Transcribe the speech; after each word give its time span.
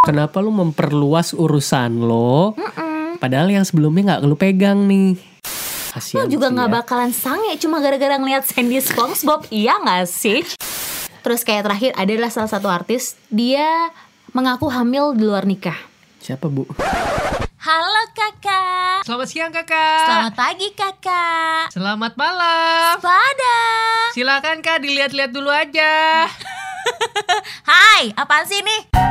Kenapa 0.00 0.40
lu 0.40 0.48
memperluas 0.48 1.36
urusan 1.36 2.00
lo? 2.00 2.56
Padahal 3.20 3.52
yang 3.52 3.68
sebelumnya 3.68 4.16
nggak 4.16 4.22
lu 4.24 4.32
pegang 4.32 4.88
nih. 4.88 5.12
Lo 5.12 5.92
Kasian 5.92 6.24
juga 6.24 6.48
sih 6.48 6.56
nggak 6.56 6.68
ya. 6.68 6.74
bakalan 6.80 7.12
sange 7.12 7.52
cuma 7.60 7.84
gara-gara 7.84 8.16
ngeliat 8.16 8.48
Sandy 8.48 8.80
SpongeBob, 8.80 9.44
iya 9.52 9.76
nggak 9.76 10.08
sih? 10.08 10.40
Terus 11.20 11.44
kayak 11.44 11.68
terakhir 11.68 11.92
adalah 12.00 12.32
salah 12.32 12.48
satu 12.48 12.72
artis 12.72 13.20
dia 13.28 13.92
mengaku 14.32 14.72
hamil 14.72 15.12
di 15.12 15.20
luar 15.20 15.44
nikah. 15.44 15.76
Siapa 16.16 16.48
bu? 16.48 16.64
Halo 17.60 18.02
kakak, 18.16 19.04
Selamat 19.04 19.28
siang 19.28 19.52
kakak. 19.52 20.00
selamat 20.08 20.32
pagi 20.32 20.68
kakak. 20.72 21.76
Selamat 21.76 22.16
malam. 22.16 22.96
Pada. 22.96 23.58
Silakan 24.16 24.64
kak 24.64 24.80
dilihat-lihat 24.80 25.28
dulu 25.28 25.52
aja. 25.52 26.24
Hai, 27.68 28.16
apaan 28.16 28.48
sih 28.48 28.64
nih? 28.64 29.09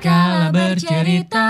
Kala 0.00 0.48
bercerita. 0.52 1.48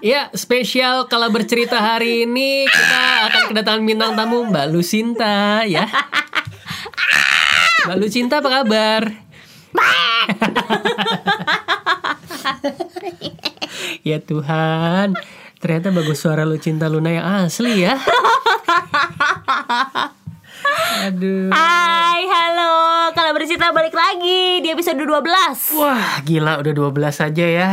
Iya, 0.00 0.32
spesial 0.32 1.12
kalau 1.12 1.28
bercerita 1.28 1.76
hari 1.76 2.24
ini 2.24 2.64
kita 2.64 3.28
akan 3.28 3.42
kedatangan 3.52 3.84
bintang 3.84 4.16
tamu 4.16 4.48
Mbak 4.48 4.72
Lucinta 4.72 5.60
ya. 5.68 5.84
Mbak 7.84 7.98
Lucinta 8.00 8.40
apa 8.40 8.48
kabar? 8.48 9.12
ya 14.08 14.24
Tuhan, 14.24 15.12
ternyata 15.60 15.92
bagus 15.92 16.24
suara 16.24 16.48
Lucinta 16.48 16.88
Luna 16.88 17.12
yang 17.12 17.26
asli 17.44 17.84
ya. 17.84 18.00
Aduh. 21.06 21.52
Hai, 21.52 22.24
halo. 22.28 22.72
Kalau 23.12 23.32
bercerita 23.36 23.68
balik 23.72 23.92
lagi 23.92 24.64
di 24.64 24.68
episode 24.72 24.96
12. 24.96 25.76
Wah 25.76 26.24
gila 26.24 26.60
udah 26.64 26.72
12 26.72 27.26
aja 27.30 27.46
ya 27.46 27.68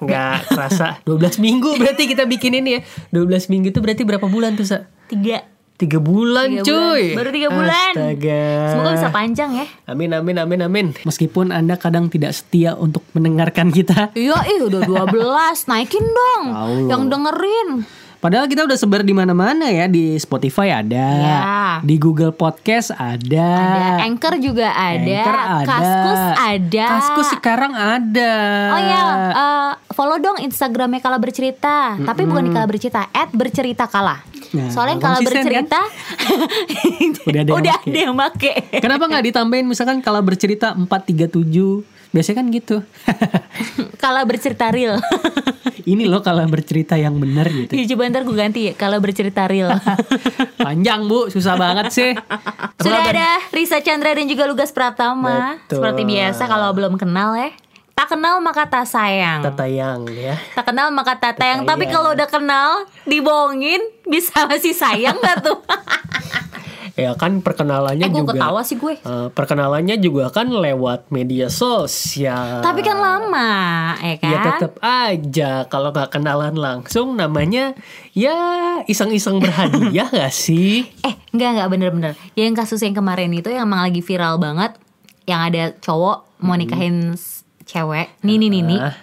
Nggak 0.00 0.36
terasa 0.56 0.96
12 1.04 1.40
minggu 1.44 1.76
berarti 1.76 2.08
kita 2.08 2.24
bikin 2.24 2.56
ini 2.64 2.80
ya 2.80 2.80
12 3.12 3.52
minggu 3.52 3.68
itu 3.72 3.80
berarti 3.84 4.02
berapa 4.04 4.24
bulan 4.28 4.56
tuh 4.56 4.64
Sa? 4.68 4.88
Tiga. 5.08 5.44
3 5.80 5.96
bulan 5.96 6.48
Tiga 6.52 6.64
cuy 6.68 7.02
bulan. 7.08 7.16
Baru 7.16 7.30
tiga 7.32 7.48
bulan. 7.48 7.92
Astaga 7.96 8.44
Semoga 8.68 8.90
bisa 8.92 9.08
panjang 9.08 9.50
ya. 9.56 9.66
Amin 9.88 10.12
amin 10.12 10.36
amin 10.36 10.60
amin 10.68 10.86
Meskipun 11.08 11.48
anda 11.48 11.80
kadang 11.80 12.12
tidak 12.12 12.36
setia 12.36 12.76
untuk 12.76 13.00
mendengarkan 13.16 13.72
kita 13.72 14.12
Iya, 14.12 14.44
ih 14.44 14.68
udah 14.68 14.84
12. 14.84 15.70
Naikin 15.72 16.04
dong. 16.04 16.42
Loh. 16.52 16.88
Yang 16.92 17.02
dengerin. 17.08 17.68
Padahal 18.20 18.52
kita 18.52 18.68
udah 18.68 18.76
sebar 18.76 19.00
di 19.00 19.16
mana-mana 19.16 19.72
ya 19.72 19.88
Di 19.88 20.20
Spotify 20.20 20.84
ada 20.84 21.06
Ya. 21.16 21.40
Di 21.80 21.96
Google 21.96 22.36
Podcast 22.36 22.92
ada 22.92 23.48
Ada 23.48 24.04
Anchor 24.04 24.36
juga 24.36 24.76
ada. 24.76 25.00
Anchor 25.00 25.36
ada 25.40 25.64
Kaskus 25.64 26.22
ada. 26.36 26.86
Kaskus 26.92 27.28
sekarang 27.32 27.72
ada 27.72 28.32
Oh 28.76 28.80
ya, 28.84 29.02
eh, 29.32 29.72
follow 29.96 30.20
dong 30.20 30.36
Instagramnya 30.40 31.00
Kala 31.00 31.20
Bercerita. 31.20 31.96
Tapi 31.96 32.24
bukan 32.24 32.48
di 32.48 32.52
Kala 32.52 32.64
Bercerita, 32.64 33.08
at 33.12 33.28
bercerita 33.36 33.84
Kala. 33.84 34.29
Nah, 34.50 34.66
Soalnya 34.74 34.98
Kala 34.98 35.22
konsisten, 35.22 35.46
Bercerita 35.46 35.80
Udah 37.30 37.40
ada 37.46 37.50
yang 37.50 37.58
udah 37.62 37.76
ada 37.86 37.98
yang 38.10 38.14
make. 38.18 38.52
Kenapa 38.82 39.06
nggak 39.06 39.24
ditambahin 39.30 39.66
misalkan 39.66 40.02
kalau 40.02 40.18
bercerita 40.26 40.74
437 40.74 42.10
Biasanya 42.10 42.36
kan 42.42 42.46
gitu 42.50 42.76
Kala 44.02 44.26
Bercerita 44.26 44.66
real. 44.74 44.98
Ini 45.90 46.10
loh 46.10 46.20
kalau 46.20 46.42
bercerita 46.50 46.98
yang 46.98 47.16
benar 47.16 47.46
gitu 47.48 47.72
Ya, 47.72 47.86
coba 47.94 48.10
ntar 48.10 48.22
gue 48.26 48.36
ganti 48.36 48.60
ya, 48.68 48.72
Kala 48.74 48.98
Bercerita 48.98 49.46
real. 49.46 49.70
Panjang 50.58 51.06
bu, 51.06 51.30
susah 51.30 51.54
banget 51.54 51.94
sih 51.94 52.10
Sudah 52.82 53.06
ada 53.06 53.38
Risa 53.54 53.78
Chandra 53.80 54.12
dan 54.12 54.26
juga 54.26 54.50
Lugas 54.50 54.74
Pratama. 54.74 55.56
Betul. 55.62 55.78
Seperti 55.80 56.02
biasa 56.04 56.42
kalau 56.50 56.74
belum 56.74 56.98
kenal 56.98 57.38
ya. 57.38 57.50
Tak 58.00 58.08
kenal 58.10 58.40
maka 58.40 58.64
tak 58.64 58.88
sayang. 58.88 59.44
Tatayang 59.44 60.08
ya 60.08 60.32
Tak 60.56 60.64
kenal 60.66 60.88
maka 60.88 61.12
tak 61.14 61.36
tayang. 61.36 61.68
Tapi 61.68 61.84
kalau 61.84 62.16
udah 62.16 62.24
kenal, 62.26 62.70
dibohongin, 63.04 63.76
bisa 64.02 64.32
masih 64.48 64.72
sayang 64.72 65.20
gak 65.20 65.44
tuh? 65.44 65.60
Ya 66.94 67.12
kan 67.12 67.40
perkenalannya 67.40 68.00
eh 68.02 68.08
gue 68.08 68.20
juga 68.22 68.32
ketawa 68.34 68.60
sih 68.62 68.76
gue. 68.76 68.92
eh, 68.94 69.28
Perkenalannya 69.30 69.96
juga 69.96 70.28
kan 70.28 70.48
lewat 70.48 71.08
media 71.08 71.48
sosial 71.48 72.60
Tapi 72.60 72.80
kan 72.80 72.96
lama, 72.96 73.52
ya 73.96 74.16
kan? 74.16 74.30
Ya 74.30 74.38
tetap 74.42 74.72
aja 74.78 75.50
kalau 75.66 75.92
nggak 75.92 76.08
kenalan 76.10 76.52
langsung 76.54 77.14
namanya 77.14 77.72
ya 78.12 78.36
iseng-iseng 78.84 79.38
berhadiah 79.38 80.08
gak 80.18 80.28
sih? 80.30 80.88
Eh, 81.00 81.14
enggak 81.30 81.48
enggak 81.54 81.68
bener-bener. 81.70 82.12
Yang 82.32 82.54
kasus 82.58 82.80
yang 82.80 82.92
kemarin 82.92 83.28
itu 83.30 83.48
yang 83.48 83.64
emang 83.64 83.80
lagi 83.82 84.00
viral 84.00 84.36
banget, 84.36 84.72
yang 85.24 85.40
ada 85.42 85.72
cowok 85.74 86.40
mau 86.40 86.52
nikahin 86.54 87.12
s- 87.12 87.44
cewek, 87.70 88.18
nini 88.26 88.50
nini, 88.50 88.74
Ah. 88.74 88.94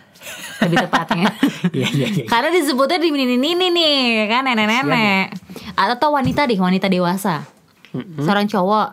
lebih 0.62 0.84
tepatnya. 0.84 1.32
Iya 1.74 1.88
iya 1.90 2.08
iya. 2.12 2.26
Karena 2.28 2.52
disebutnya 2.52 3.00
di 3.00 3.10
nini 3.10 3.40
nini 3.40 3.68
nih, 3.72 4.28
kan 4.28 4.44
nenek-nenek. 4.44 5.32
Atau 5.74 6.12
wanita 6.12 6.44
deh, 6.44 6.60
wanita 6.60 6.92
dewasa. 6.92 7.48
Seorang 7.96 8.46
cowok 8.46 8.88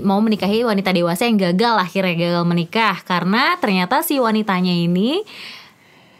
mau 0.00 0.22
menikahi 0.22 0.64
wanita 0.64 0.90
dewasa 0.90 1.26
yang 1.26 1.36
gagal 1.36 1.76
akhirnya 1.76 2.14
gagal 2.16 2.44
menikah 2.46 2.96
karena 3.04 3.54
ternyata 3.60 4.00
si 4.00 4.16
wanitanya 4.16 4.72
ini 4.72 5.20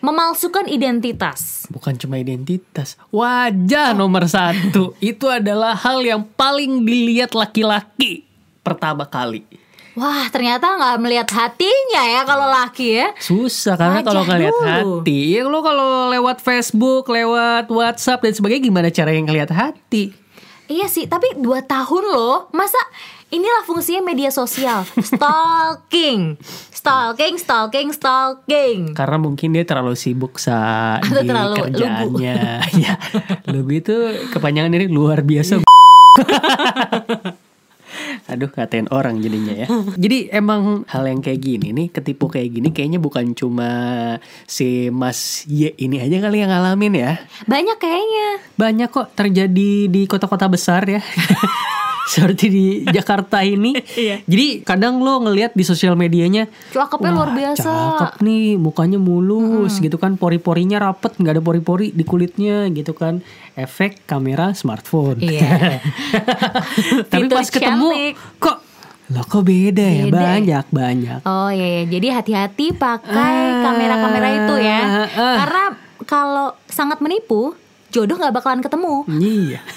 memalsukan 0.05 0.69
identitas. 0.69 1.65
Bukan 1.73 1.97
cuma 1.97 2.21
identitas, 2.21 2.95
wajah 3.09 3.97
nomor 3.97 4.29
satu 4.29 4.95
itu 5.01 5.27
adalah 5.27 5.75
hal 5.75 6.05
yang 6.05 6.23
paling 6.37 6.85
dilihat 6.85 7.33
laki-laki 7.33 8.23
pertama 8.61 9.09
kali. 9.09 9.43
Wah, 9.97 10.29
ternyata 10.29 10.77
nggak 10.77 11.01
melihat 11.01 11.29
hatinya 11.33 12.05
ya 12.05 12.21
kalau 12.29 12.53
laki 12.53 13.01
ya. 13.01 13.17
Susah 13.17 13.81
karena 13.81 14.05
kalau 14.05 14.29
ngeliat 14.29 14.53
dulu. 14.53 14.69
hati, 15.01 15.41
ya 15.41 15.49
lo 15.49 15.65
kalau 15.65 16.13
lewat 16.13 16.45
Facebook, 16.45 17.09
lewat 17.09 17.73
WhatsApp 17.73 18.21
dan 18.21 18.37
sebagainya 18.37 18.69
gimana 18.69 18.93
cara 18.93 19.17
yang 19.17 19.25
ngeliat 19.25 19.49
hati? 19.49 20.13
Iya 20.69 20.93
sih, 20.93 21.09
tapi 21.09 21.41
dua 21.41 21.65
tahun 21.65 22.13
loh. 22.13 22.53
Masa 22.53 22.77
inilah 23.33 23.65
fungsinya 23.65 24.05
media 24.05 24.29
sosial. 24.29 24.85
Stalking. 25.01 26.37
Stalking, 26.77 27.41
stalking, 27.41 27.89
stalking. 27.97 28.93
Karena 28.93 29.17
mungkin 29.17 29.57
dia 29.57 29.65
terlalu 29.65 29.97
sibuk 29.97 30.37
saat 30.37 31.09
Atau 31.09 31.25
di 31.25 31.29
terlalu 31.33 31.73
kerjaannya. 31.73 32.37
ya, 32.85 33.01
lugu 33.49 33.81
itu 33.81 33.97
kepanjangan 34.29 34.77
ini 34.77 34.93
luar 34.93 35.25
biasa. 35.25 35.65
Aduh 38.27 38.51
ngatain 38.51 38.91
orang 38.91 39.19
jadinya 39.19 39.55
ya 39.55 39.67
Jadi 40.03 40.29
emang 40.29 40.83
hal 40.85 41.07
yang 41.07 41.23
kayak 41.23 41.39
gini 41.39 41.71
nih 41.71 41.87
Ketipu 41.89 42.27
kayak 42.27 42.51
gini 42.51 42.69
kayaknya 42.71 42.99
bukan 42.99 43.33
cuma 43.33 43.71
Si 44.45 44.91
Mas 44.91 45.47
Y 45.47 45.71
ini 45.77 46.03
aja 46.03 46.19
kali 46.21 46.43
yang 46.43 46.51
ngalamin 46.51 46.95
ya 46.97 47.13
Banyak 47.45 47.79
kayaknya. 47.79 48.29
Banyak 48.55 48.89
kok 48.89 49.15
terjadi 49.15 49.87
di 49.87 50.03
kota-kota 50.05 50.47
besar 50.47 50.83
ya 50.85 50.99
Seperti 52.07 52.47
di 52.47 52.67
Jakarta 52.87 53.43
ini 53.43 53.75
Iya. 53.99 54.23
Jadi 54.23 54.63
kadang 54.63 55.03
lo 55.03 55.19
ngelihat 55.21 55.55
di 55.55 55.63
sosial 55.63 55.95
medianya 55.95 56.47
Cakepnya 56.71 57.11
luar 57.11 57.31
"Wah, 57.31 57.35
biasa." 57.35 57.71
Cakep 57.99 58.23
nih 58.23 58.55
mukanya 58.55 58.95
mulus 58.97 59.79
gitu 59.79 59.97
kan 59.97 60.15
Pori-porinya 60.15 60.79
rapet 60.79 61.19
nggak 61.19 61.35
ada 61.35 61.43
pori-pori 61.43 61.91
di 61.91 62.03
kulitnya 62.03 62.71
gitu 62.71 62.95
kan 62.95 63.27
Efek 63.57 64.07
kamera 64.07 64.53
smartphone 64.53 65.19
Iya. 65.19 65.81
Tapi 67.11 67.27
Fitur 67.27 67.35
pas 67.35 67.49
ketemu 67.49 67.89
cantik. 67.91 68.15
Kok 68.37 68.59
Loh 69.09 69.23
kok 69.23 69.43
beda 69.43 69.87
ya 69.87 70.05
Beda. 70.05 70.19
Banyak-banyak 70.35 71.21
Oh 71.23 71.47
iya, 71.49 71.67
iya. 71.73 71.83
jadi 71.87 72.07
hati-hati 72.13 72.75
Ah, 72.75 72.99
pakai 72.99 73.35
kamera-kamera 73.63 74.29
itu 74.35 74.55
ya. 74.59 74.81
ah, 74.81 75.07
ah. 75.09 75.37
Karena 75.39 75.65
kalau 76.03 76.47
sangat 76.67 76.99
menipu, 76.99 77.55
jodoh 77.89 78.15
nggak 78.15 78.33
bakalan 78.33 78.61
ketemu. 78.61 79.07
Iya 79.09 79.61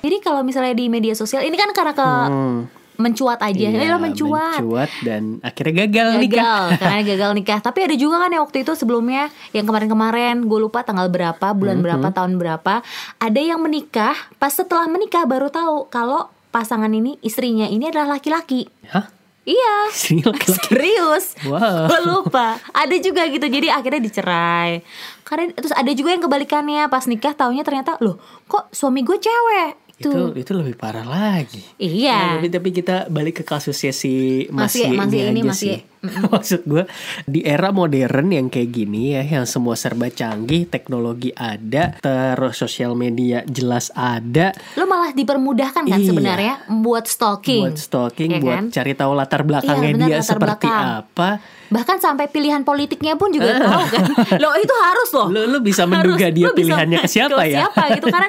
Jadi 0.00 0.16
kalau 0.18 0.42
misalnya 0.42 0.72
di 0.72 0.86
media 0.88 1.12
sosial 1.12 1.40
ini 1.40 1.54
kan 1.54 1.70
karena 1.70 1.92
ke 1.92 2.02
Hmm. 2.04 2.66
mencuat 2.94 3.38
aja, 3.40 3.58
Iya, 3.64 3.74
ini 3.74 3.86
lo 3.88 3.98
mencuat. 3.98 4.60
mencuat 4.60 4.90
dan 5.00 5.38
akhirnya 5.40 5.82
gagal, 5.84 6.08
nikah. 6.16 6.30
gagal 6.38 6.62
karena 6.78 7.00
gagal 7.04 7.30
nikah 7.32 7.58
tapi 7.60 7.78
ada 7.82 7.94
juga 7.94 8.18
kan 8.18 8.30
yang 8.30 8.42
waktu 8.42 8.62
itu 8.62 8.72
sebelumnya 8.72 9.22
yang 9.50 9.64
kemarin-kemarin 9.64 10.42
gue 10.42 10.58
lupa 10.60 10.82
tanggal 10.82 11.06
berapa 11.08 11.42
bulan 11.50 11.74
Mm-hmm. 11.74 11.86
berapa 11.90 12.08
tahun 12.12 12.32
berapa 12.34 12.74
ada 13.16 13.40
yang 13.40 13.58
menikah 13.58 14.14
pas 14.36 14.50
setelah 14.50 14.86
menikah 14.86 15.22
baru 15.22 15.48
tahu 15.48 15.86
kalau 15.88 16.30
pasangan 16.54 16.90
ini 16.94 17.18
istrinya 17.20 17.66
ini 17.66 17.90
adalah 17.90 18.14
laki-laki 18.14 18.70
Hah? 18.86 19.10
iya 19.42 19.90
laki-laki. 19.90 20.54
serius 20.54 21.34
Wow. 21.42 21.90
gue 21.90 22.00
lupa 22.06 22.56
ada 22.70 22.94
juga 23.02 23.26
gitu 23.26 23.42
jadi 23.44 23.74
akhirnya 23.74 23.98
dicerai 24.00 24.86
karena 25.26 25.50
terus 25.52 25.74
ada 25.74 25.90
juga 25.90 26.14
yang 26.14 26.22
kebalikannya 26.22 26.86
pas 26.86 27.10
nikah 27.10 27.34
taunya 27.34 27.66
ternyata 27.66 27.98
loh 27.98 28.22
kok 28.46 28.70
suami 28.70 29.02
gue 29.02 29.18
cewek 29.18 29.83
Itu 29.94 30.34
itu 30.34 30.52
lebih 30.52 30.74
parah 30.74 31.02
lagi. 31.02 31.62
Iya. 31.76 32.12
Nah, 32.12 32.30
tapi, 32.36 32.48
tapi 32.50 32.68
kita 32.72 32.96
balik 33.06 33.40
ke 33.40 33.44
kasusnya 33.44 33.90
si 33.90 34.44
Mas 34.48 34.74
Mas 34.74 34.74
Ye, 34.74 34.84
Ye 34.84 34.96
Mas 34.96 35.08
Ye 35.08 35.20
ini 35.20 35.30
ini, 35.30 35.40
aja 35.40 35.48
Mas 35.48 35.58
sih. 35.58 35.78
Maksud 36.28 36.62
gue 36.64 36.84
di 37.24 37.40
era 37.40 37.70
modern 37.70 38.28
yang 38.28 38.46
kayak 38.48 38.70
gini 38.70 39.14
ya, 39.14 39.22
yang 39.22 39.46
semua 39.46 39.72
serba 39.72 40.06
canggih, 40.06 40.66
teknologi 40.66 41.32
ada, 41.32 41.96
terus 41.96 42.58
sosial 42.58 42.92
media 42.92 43.40
jelas 43.46 43.88
ada, 43.90 44.52
Lo 44.74 44.84
malah 44.84 45.10
dipermudahkan 45.10 45.86
kan 45.86 45.96
Iya. 45.96 46.04
sebenarnya 46.04 46.54
buat 46.76 47.06
stalking. 47.06 47.64
buat 47.64 47.78
stalking, 47.78 48.30
Iya 48.30 48.40
buat 48.40 48.54
kan? 48.54 48.64
cari 48.70 48.92
tahu 48.92 49.12
latar 49.14 49.40
belakangnya 49.42 49.90
Iya, 49.90 50.00
dia 50.02 50.16
latar 50.18 50.28
seperti 50.28 50.66
belakang. 50.66 50.84
apa. 51.00 51.28
Bahkan 51.74 51.96
sampai 51.98 52.30
pilihan 52.30 52.62
politiknya 52.62 53.18
pun 53.18 53.28
juga 53.28 53.58
tahu 53.58 53.82
kan. 53.88 54.02
Lo 54.42 54.54
itu 54.54 54.74
harus 54.76 55.10
loh. 55.10 55.26
Lu 55.28 55.42
lu 55.48 55.58
bisa 55.58 55.82
menduga 55.84 56.22
Harus- 56.22 56.30
dia 56.32 56.44
lo 56.44 56.50
bisa 56.50 56.58
pilihannya 56.62 56.98
ke 57.00 57.08
siapa 57.10 57.34
ke 57.36 57.50
ya? 57.50 57.58
siapa 57.60 57.82
gitu 57.92 58.06
karena 58.06 58.28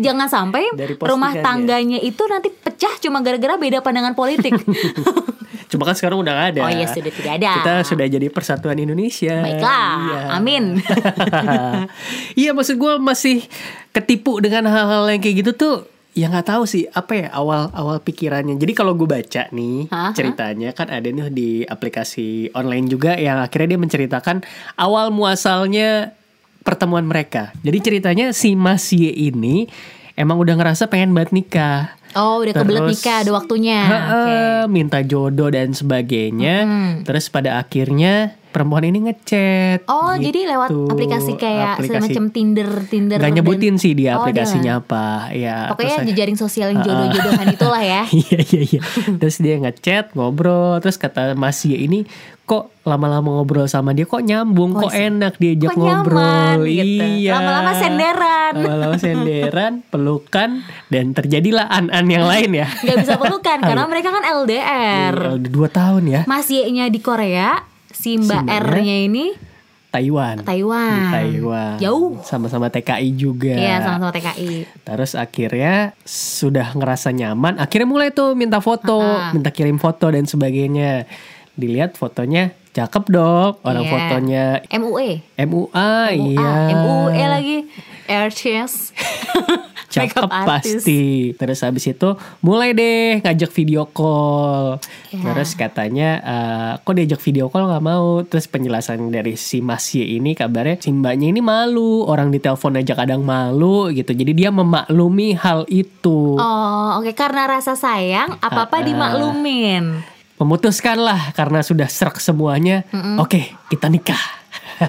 jangan 0.00 0.26
sampai 0.26 0.62
rumah 0.98 1.32
tangganya 1.36 2.00
itu 2.00 2.22
nanti 2.24 2.48
pecah 2.48 2.96
cuma 2.98 3.20
gara-gara 3.20 3.54
beda 3.54 3.78
pandangan 3.78 4.12
politik. 4.12 4.56
Cuma 5.64 5.82
kan 5.84 5.96
sekarang 5.96 6.22
udah 6.22 6.30
gak 6.30 6.48
ada. 6.54 6.60
Oh 6.60 6.70
iya, 6.70 6.86
sudah 6.86 7.10
tidak 7.10 7.32
ada. 7.34 7.50
Kita 7.58 7.74
sudah 7.82 8.06
jadi 8.06 8.26
persatuan 8.30 8.78
Indonesia. 8.78 9.42
Baiklah, 9.42 9.90
Iya. 9.98 10.20
amin. 10.32 10.64
iya 12.40 12.50
maksud 12.54 12.78
gue 12.78 12.92
masih 12.96 13.42
ketipu 13.90 14.38
dengan 14.38 14.66
hal-hal 14.66 15.08
yang 15.08 15.18
kayak 15.18 15.36
gitu 15.42 15.50
tuh 15.52 15.76
ya 16.14 16.30
nggak 16.30 16.46
tahu 16.46 16.62
sih 16.62 16.86
apa 16.88 17.12
ya 17.12 17.26
awal 17.34 17.74
awal 17.74 17.98
pikirannya 17.98 18.54
jadi 18.54 18.72
kalau 18.72 18.94
gue 18.94 19.04
baca 19.04 19.50
nih 19.50 19.90
Hah? 19.90 20.14
ceritanya 20.14 20.70
kan 20.70 20.86
ada 20.86 21.04
nih 21.04 21.26
di 21.28 21.50
aplikasi 21.62 22.54
online 22.54 22.86
juga 22.86 23.18
yang 23.18 23.42
akhirnya 23.42 23.74
dia 23.74 23.80
menceritakan 23.82 24.46
awal 24.74 25.10
muasalnya 25.10 26.14
pertemuan 26.62 27.02
mereka 27.02 27.50
jadi 27.60 27.78
ceritanya 27.82 28.26
si 28.30 28.54
Mas 28.54 28.88
Ye 28.88 29.10
ini 29.10 29.66
emang 30.14 30.38
udah 30.38 30.54
ngerasa 30.54 30.86
pengen 30.86 31.10
banget 31.12 31.34
nikah 31.34 31.98
Oh, 32.14 32.46
udah 32.46 32.54
kebelet 32.54 32.78
Terus- 32.86 33.02
nikah, 33.02 33.16
ada 33.26 33.30
waktunya. 33.34 33.80
Oke. 33.90 34.70
minta 34.70 35.02
jodoh 35.02 35.50
dan 35.50 35.74
sebagainya. 35.74 36.62
Hmm. 36.62 36.92
Terus 37.02 37.26
pada 37.26 37.58
akhirnya 37.58 38.38
perempuan 38.54 38.86
ini 38.86 39.02
ngechat. 39.04 39.82
Oh, 39.84 40.14
gitu. 40.14 40.30
jadi 40.30 40.40
lewat 40.48 40.70
aplikasi 40.70 41.32
kayak 41.34 41.74
Aplikasi. 41.76 41.98
semacam 42.06 42.24
Tinder, 42.30 42.70
Tinder. 42.86 43.18
Gak 43.18 43.26
dan- 43.26 43.34
nyebutin 43.34 43.74
sih 43.74 43.92
dia 43.92 44.14
Oh, 44.14 44.22
aplikasinya 44.22 44.78
apa. 44.78 45.28
Ya. 45.28 45.66
Pokoknya 45.68 45.98
terus- 45.98 46.08
jejaring 46.08 46.38
sosial 46.38 46.70
yang 46.70 46.80
jodoh-jodohan 46.80 47.46
itulah 47.58 47.82
ya. 47.82 48.02
Iya 48.06 48.38
iya 48.40 48.60
iya. 48.64 48.80
Terus 49.12 49.36
dia 49.36 49.58
ngechat, 49.58 50.14
ngobrol, 50.14 50.78
terus 50.78 50.94
kata 50.94 51.34
Mas 51.34 51.58
Ye 51.60 51.74
ini 51.80 52.06
kok 52.44 52.68
lama-lama 52.82 53.40
ngobrol 53.40 53.64
sama 53.64 53.90
dia 53.90 54.04
kok 54.04 54.20
nyambung, 54.20 54.76
Oh, 54.76 54.86
kok 54.86 54.92
enak 54.92 55.34
diajak 55.34 55.72
Kok 55.72 55.80
nyaman 55.80 55.96
ngobrol. 55.98 56.58
gitu. 56.62 57.04
Iya. 57.18 57.32
Lama-lama 57.34 57.72
senderan. 57.74 58.52
Lama-lama 58.54 58.96
senderan, 58.96 59.72
pelukan 59.84 60.50
dan 60.86 61.04
terjadilah 61.10 61.66
an-an 61.66 62.06
yang 62.06 62.22
lain 62.22 62.54
ya. 62.54 62.68
Gak 62.78 63.02
bisa 63.02 63.16
pelukan 63.16 63.58
karena 63.58 63.84
mereka 63.84 64.08
kan 64.10 64.22
LDR. 64.22 65.14
Iya, 65.16 65.40
dua 65.42 65.68
tahun 65.68 66.02
ya. 66.04 66.20
Mas 66.24 66.46
Y-nya 66.46 66.86
di 66.86 67.00
Korea, 67.00 67.64
si 68.04 68.20
Mbak 68.20 68.42
Si 68.44 68.52
R-nya 68.60 68.96
ini 69.08 69.26
Taiwan. 69.88 70.42
Taiwan. 70.42 70.90
Di 70.90 71.02
Taiwan. 71.08 71.74
Jauh. 71.78 72.18
Sama-sama 72.26 72.66
TKI 72.66 73.14
juga. 73.14 73.54
Iya, 73.54 73.78
sama-sama 73.78 74.10
TKI. 74.10 74.66
Terus 74.82 75.14
akhirnya 75.14 75.94
sudah 76.02 76.74
ngerasa 76.74 77.14
nyaman, 77.14 77.62
akhirnya 77.62 77.86
mulai 77.86 78.10
tuh 78.10 78.34
minta 78.34 78.58
foto, 78.58 78.98
Ah. 78.98 79.30
minta 79.30 79.54
kirim 79.54 79.78
foto 79.78 80.10
dan 80.10 80.26
sebagainya. 80.26 81.06
Dilihat 81.54 81.94
fotonya 81.94 82.50
cakep 82.74 83.04
dong, 83.06 83.54
orang 83.62 83.86
Iya. 83.86 83.92
fotonya 83.94 84.44
MUE. 84.74 85.22
MUA, 85.38 85.94
iya. 86.10 86.42
Ah, 86.42 86.66
MUE 86.74 87.24
lagi. 87.30 87.58
Airchess. 88.10 88.90
Cakep 89.94 90.26
pasti. 90.26 91.02
Terus 91.32 91.58
habis 91.60 91.84
itu 91.86 92.08
mulai 92.40 92.72
deh 92.72 93.22
ngajak 93.22 93.50
video 93.50 93.86
call. 93.86 94.82
Iya. 95.08 95.22
Terus 95.30 95.50
katanya 95.54 96.08
eh, 96.18 96.72
kok 96.78 96.92
diajak 96.92 97.20
video 97.20 97.46
call 97.46 97.70
nggak 97.70 97.84
mau. 97.84 98.22
Terus 98.22 98.44
penjelasan 98.44 99.08
dari 99.08 99.34
si 99.34 99.58
Mas 99.58 99.86
Ye 99.90 100.18
ini 100.18 100.34
kabarnya 100.34 100.78
si 100.78 100.90
mbaknya 100.90 101.30
ini 101.30 101.38
malu. 101.38 102.02
Orang 102.04 102.28
ditelepon 102.28 102.76
aja 102.76 102.94
kadang 102.94 103.22
malu 103.22 103.88
gitu. 103.88 104.10
Jadi 104.10 104.34
dia 104.34 104.50
memaklumi 104.50 105.34
hal 105.34 105.64
itu. 105.66 106.34
Oh, 106.34 106.98
oke 106.98 107.14
karena 107.14 107.46
rasa 107.46 107.74
sayang 107.74 108.36
apa-apa 108.38 108.76
Ah. 108.76 108.82
dimaklumin. 108.82 109.84
Memutuskanlah 110.34 111.30
karena 111.32 111.62
sudah 111.62 111.86
serak 111.86 112.18
semuanya. 112.18 112.82
Oke, 113.16 113.54
kita 113.70 113.86
nikah. 113.86 114.18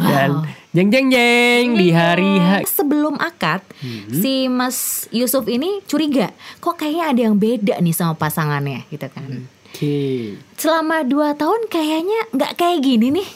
Dan 0.00 0.48
jeng 0.72 0.88
jeng 0.88 1.08
jeng 1.08 1.66
di 1.76 1.88
hari 1.92 2.40
H. 2.40 2.64
Sebelum 2.66 3.16
akad, 3.16 3.60
Hmm. 3.78 4.08
si 4.08 4.48
Mas 4.48 5.08
Yusuf 5.08 5.44
ini 5.46 5.84
curiga, 5.84 6.32
kok 6.58 6.76
kayaknya 6.76 7.04
ada 7.08 7.20
yang 7.28 7.36
beda 7.36 7.76
nih 7.78 7.92
sama 7.92 8.16
pasangannya, 8.16 8.88
gitu 8.88 9.04
kan. 9.08 9.44
Oke. 9.68 10.36
Selama 10.56 11.04
dua 11.04 11.32
tahun 11.32 11.68
kayaknya 11.68 12.32
nggak 12.32 12.52
kayak 12.56 12.78
gini 12.80 13.08
nih. 13.20 13.28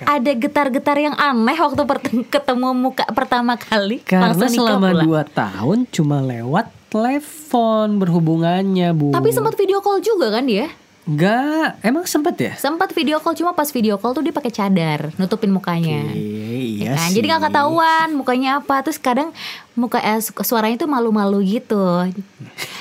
Ada 0.00 0.32
getar-getar 0.32 0.96
yang 0.96 1.12
aneh 1.12 1.56
waktu 1.60 1.84
ketemu 2.32 2.72
muka 2.72 3.04
pertama 3.12 3.60
kali. 3.60 4.00
Karena 4.00 4.48
selama 4.48 4.88
pula. 4.92 5.02
dua 5.04 5.22
tahun 5.28 5.84
cuma 5.92 6.24
lewat 6.24 6.72
telepon 6.88 8.00
berhubungannya 8.00 8.88
bu. 8.96 9.12
Tapi 9.12 9.28
sempat 9.28 9.52
video 9.60 9.84
call 9.84 10.00
juga 10.00 10.32
kan 10.32 10.48
dia? 10.48 10.72
Enggak, 11.04 11.76
emang 11.80 12.04
sempet 12.04 12.32
ya? 12.34 12.52
Sempat 12.56 12.88
video 12.90 13.20
call 13.20 13.36
cuma 13.36 13.52
pas 13.52 13.68
video 13.68 13.94
call 13.94 14.12
tuh 14.12 14.24
dia 14.24 14.32
pakai 14.32 14.48
cadar, 14.48 15.12
nutupin 15.14 15.52
mukanya. 15.52 16.00
Iya, 16.10 16.48
Ya 16.56 16.56
iya 16.56 16.90
kan? 16.96 17.06
sih. 17.06 17.14
Jadi 17.14 17.26
gak 17.28 17.42
ketahuan 17.44 18.08
mukanya 18.14 18.50
apa 18.56 18.80
Terus 18.80 18.96
kadang 18.96 19.28
muka 19.74 19.98
eh, 19.98 20.16
su- 20.18 20.32
suaranya 20.34 20.76
tuh 20.76 20.88
malu-malu 20.88 21.44
gitu 21.44 22.08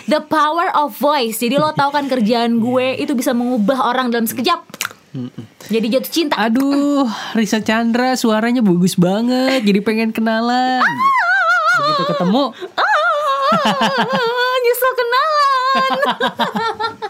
The 0.05 0.23
power 0.23 0.71
of 0.73 0.95
voice 0.95 1.35
Jadi 1.37 1.57
lo 1.57 1.71
tau 1.71 1.89
kan 1.89 2.07
kerjaan 2.07 2.57
gue 2.57 2.95
Itu 3.03 3.11
bisa 3.11 3.31
mengubah 3.31 3.83
orang 3.83 4.07
dalam 4.07 4.23
sekejap 4.23 4.63
Jadi 5.65 5.85
jatuh 5.89 6.09
cinta 6.09 6.33
Aduh, 6.39 7.05
Risa 7.33 7.59
Chandra 7.59 8.15
suaranya 8.15 8.61
bagus 8.61 8.95
banget. 8.95 9.61
Jadi 9.61 9.79
pengen 9.79 10.09
kenalan. 10.09 10.81
Begitu 11.75 12.03
ketemu, 12.07 12.43
ah, 12.73 12.85
Nyesel 14.59 14.91
kenalan 14.95 15.91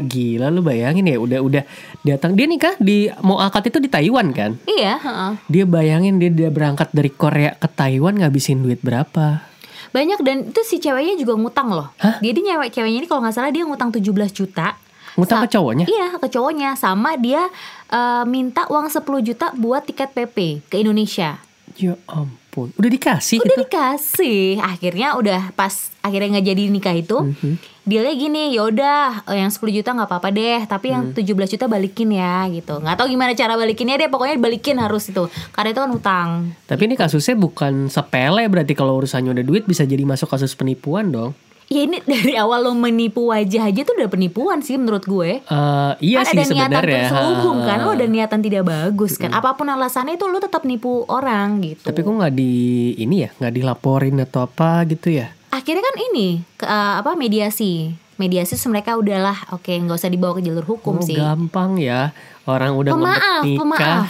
gila 0.00 0.48
lu 0.48 0.60
bayangin 0.60 1.06
ya 1.06 1.16
udah 1.20 1.40
udah 1.40 1.62
datang 2.02 2.34
dia 2.34 2.48
nikah 2.48 2.74
di 2.80 3.06
mau 3.20 3.38
akad 3.38 3.68
itu 3.70 3.78
di 3.78 3.88
Taiwan 3.88 4.32
kan? 4.32 4.56
Iya 4.64 4.96
heeh. 4.98 5.32
Dia 5.46 5.64
bayangin 5.64 6.18
dia, 6.18 6.32
dia 6.32 6.50
berangkat 6.50 6.90
dari 6.90 7.12
Korea 7.12 7.54
ke 7.54 7.68
Taiwan 7.68 8.18
ngabisin 8.18 8.64
duit 8.64 8.80
berapa? 8.80 9.44
Banyak 9.90 10.22
dan 10.22 10.36
itu 10.54 10.60
si 10.62 10.78
ceweknya 10.78 11.18
juga 11.18 11.34
ngutang 11.34 11.74
loh 11.74 11.90
Hah? 11.98 12.22
Jadi 12.22 12.46
cewek 12.46 12.70
ceweknya 12.70 12.98
ini 13.02 13.08
kalau 13.10 13.26
nggak 13.26 13.34
salah 13.34 13.50
dia 13.50 13.66
ngutang 13.66 13.90
17 13.90 14.06
juta 14.30 14.78
Ngutang 15.18 15.42
Sa- 15.42 15.44
ke 15.44 15.48
cowoknya? 15.50 15.84
Iya 15.90 16.14
ke 16.14 16.30
cowoknya 16.30 16.78
Sama 16.78 17.18
dia 17.18 17.42
eh, 17.90 18.22
minta 18.22 18.70
uang 18.70 18.86
10 18.86 19.02
juta 19.26 19.50
buat 19.58 19.82
tiket 19.82 20.14
PP 20.14 20.62
ke 20.70 20.78
Indonesia 20.78 21.42
Ya 21.76 21.94
ampun, 22.04 22.74
udah 22.74 22.90
dikasih 22.90 23.38
udah 23.38 23.46
itu? 23.46 23.62
dikasih 23.62 24.58
akhirnya 24.58 25.14
udah 25.14 25.54
pas 25.54 25.70
akhirnya 26.00 26.34
nggak 26.34 26.46
jadi 26.46 26.62
nikah 26.66 26.92
itu 26.92 27.16
Mhm. 27.16 27.54
dia 27.82 28.02
gini 28.10 28.52
yaudah 28.52 29.22
eh, 29.24 29.38
yang 29.38 29.48
10 29.48 29.70
juta 29.72 29.90
nggak 29.90 30.04
apa-apa 30.04 30.28
deh 30.28 30.60
tapi 30.64 30.90
yang 30.90 31.10
Mhm. 31.10 31.16
17 31.16 31.48
juta 31.48 31.66
balikin 31.66 32.10
ya 32.10 32.46
gitu 32.48 32.76
nggak 32.76 32.96
tahu 32.96 33.06
gimana 33.08 33.32
cara 33.32 33.54
balikinnya 33.54 33.96
deh 33.96 34.06
pokoknya 34.06 34.36
balikin 34.36 34.76
harus 34.76 35.06
itu 35.06 35.24
karena 35.50 35.70
itu 35.70 35.80
kan 35.80 35.90
utang 35.90 36.28
Tapi 36.64 36.82
ini 36.84 36.94
kasusnya 36.94 37.34
bukan 37.34 37.86
sepele 37.86 38.44
berarti 38.46 38.72
kalau 38.72 38.98
urusannya 38.98 39.30
udah 39.32 39.44
duit 39.44 39.64
bisa 39.64 39.82
jadi 39.82 40.02
masuk 40.02 40.26
kasus 40.28 40.52
penipuan 40.52 41.08
dong. 41.08 41.32
Ya 41.70 41.86
ini 41.86 42.02
dari 42.02 42.34
awal 42.34 42.66
lo 42.66 42.74
menipu 42.74 43.30
wajah 43.30 43.70
aja 43.70 43.80
tuh 43.80 43.94
udah 43.94 44.10
penipuan 44.10 44.58
sih 44.58 44.74
menurut 44.74 45.06
gue 45.06 45.38
Eh, 45.40 45.92
iya 46.02 46.26
kan 46.26 46.34
sih 46.34 46.42
ada 46.42 46.50
niatan 46.50 46.82
terselubung 46.82 47.58
kan 47.62 47.78
lo 47.80 47.90
ada 47.94 48.06
niatan 48.06 48.40
tidak 48.42 48.66
bagus 48.66 49.14
kan 49.14 49.30
apa 49.30 49.54
pun 49.54 49.70
alasannya 49.70 50.18
itu 50.18 50.26
lo 50.26 50.36
tetap 50.36 50.66
nipu 50.66 51.06
orang 51.06 51.62
gitu 51.62 51.86
Tapi 51.86 52.02
kok 52.02 52.10
nggak 52.10 52.34
di 52.34 52.52
ini 52.98 53.22
ya, 53.22 53.30
nggak 53.32 53.54
dilaporin 53.54 54.18
atau 54.18 54.44
apa 54.44 54.82
gitu 54.84 55.14
ya? 55.14 55.30
akhirnya 55.50 55.82
kan 55.82 55.96
ini 56.10 56.42
ke, 56.54 56.62
eh, 56.62 56.94
apa 56.98 57.14
mediasi 57.14 57.94
mediasi 58.16 58.54
mereka 58.66 58.94
udahlah 58.94 59.48
oke 59.50 59.70
nggak 59.70 59.96
usah 59.96 60.10
dibawa 60.10 60.36
ke 60.36 60.44
jalur 60.44 60.66
hukum 60.66 60.98
Oh, 60.98 61.02
sih 61.02 61.14
gampang 61.16 61.78
ya. 61.78 62.10
Orang 62.44 62.74
udah 62.76 62.92
Pemaaf, 62.92 63.42
ngempet 63.46 63.62
nikah. 63.62 63.62
Pemaaf. 63.62 64.08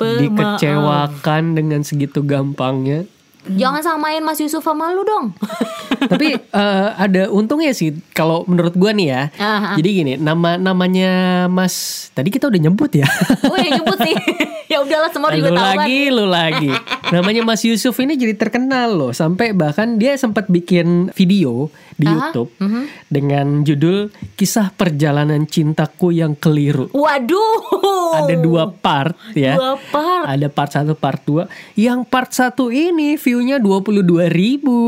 Dikecewakan 0.20 1.42
dengan 1.54 1.80
segitu 1.86 2.26
gampangnya. 2.26 3.06
Jangan 3.44 3.82
samain 3.84 4.22
Mas 4.24 4.40
Yusuf 4.40 4.64
sama 4.64 4.92
lu 4.92 5.04
dong. 5.04 5.36
Tapi 6.12 6.36
eh, 6.36 6.88
ada 6.96 7.28
untungnya 7.32 7.72
sih 7.72 7.96
kalau 8.12 8.44
menurut 8.48 8.76
gua 8.76 8.92
nih 8.92 9.08
ya. 9.08 9.22
Ah. 9.40 9.74
Jadi 9.76 9.88
gini, 9.92 10.12
nama 10.16 10.56
namanya 10.56 11.44
Mas 11.48 12.08
tadi 12.12 12.28
kita 12.32 12.48
udah 12.48 12.60
nyebut 12.60 12.90
ya. 12.92 13.08
Oh 13.52 13.56
ya 13.60 13.76
nyebut 13.76 13.98
sih. 14.00 14.16
ya 14.72 14.80
udahlah 14.80 15.12
semua 15.12 15.30
juga 15.36 15.52
lu 15.52 15.56
tahu 15.56 15.64
kan. 15.64 15.76
lagi, 15.84 16.00
lu 16.10 16.24
lagi. 16.26 16.70
Namanya 17.12 17.42
Mas 17.44 17.62
Yusuf 17.62 17.94
ini 18.00 18.16
jadi 18.16 18.34
terkenal 18.34 18.96
loh 18.96 19.12
sampai 19.12 19.52
bahkan 19.52 20.00
dia 20.00 20.16
sempat 20.16 20.48
bikin 20.48 21.12
video 21.12 21.68
di 21.94 22.08
Aha, 22.08 22.34
YouTube 22.34 22.50
mhm. 22.58 22.82
dengan 23.06 23.46
judul 23.62 24.10
Kisah 24.34 24.74
Perjalanan 24.74 25.46
Cintaku 25.46 26.10
yang 26.10 26.34
Keliru. 26.34 26.90
Waduh. 26.90 28.24
Ada 28.24 28.34
dua 28.40 28.70
part 28.72 29.14
ya. 29.36 29.54
Dua 29.54 29.78
part. 29.78 30.24
Ada 30.26 30.48
part 30.50 30.70
1, 30.72 30.94
part 30.98 31.20
2. 31.22 31.78
Yang 31.78 32.00
part 32.08 32.30
1 32.32 32.56
ini 32.72 33.14
view-nya 33.34 33.58
22 33.58 34.30
ribu. 34.30 34.78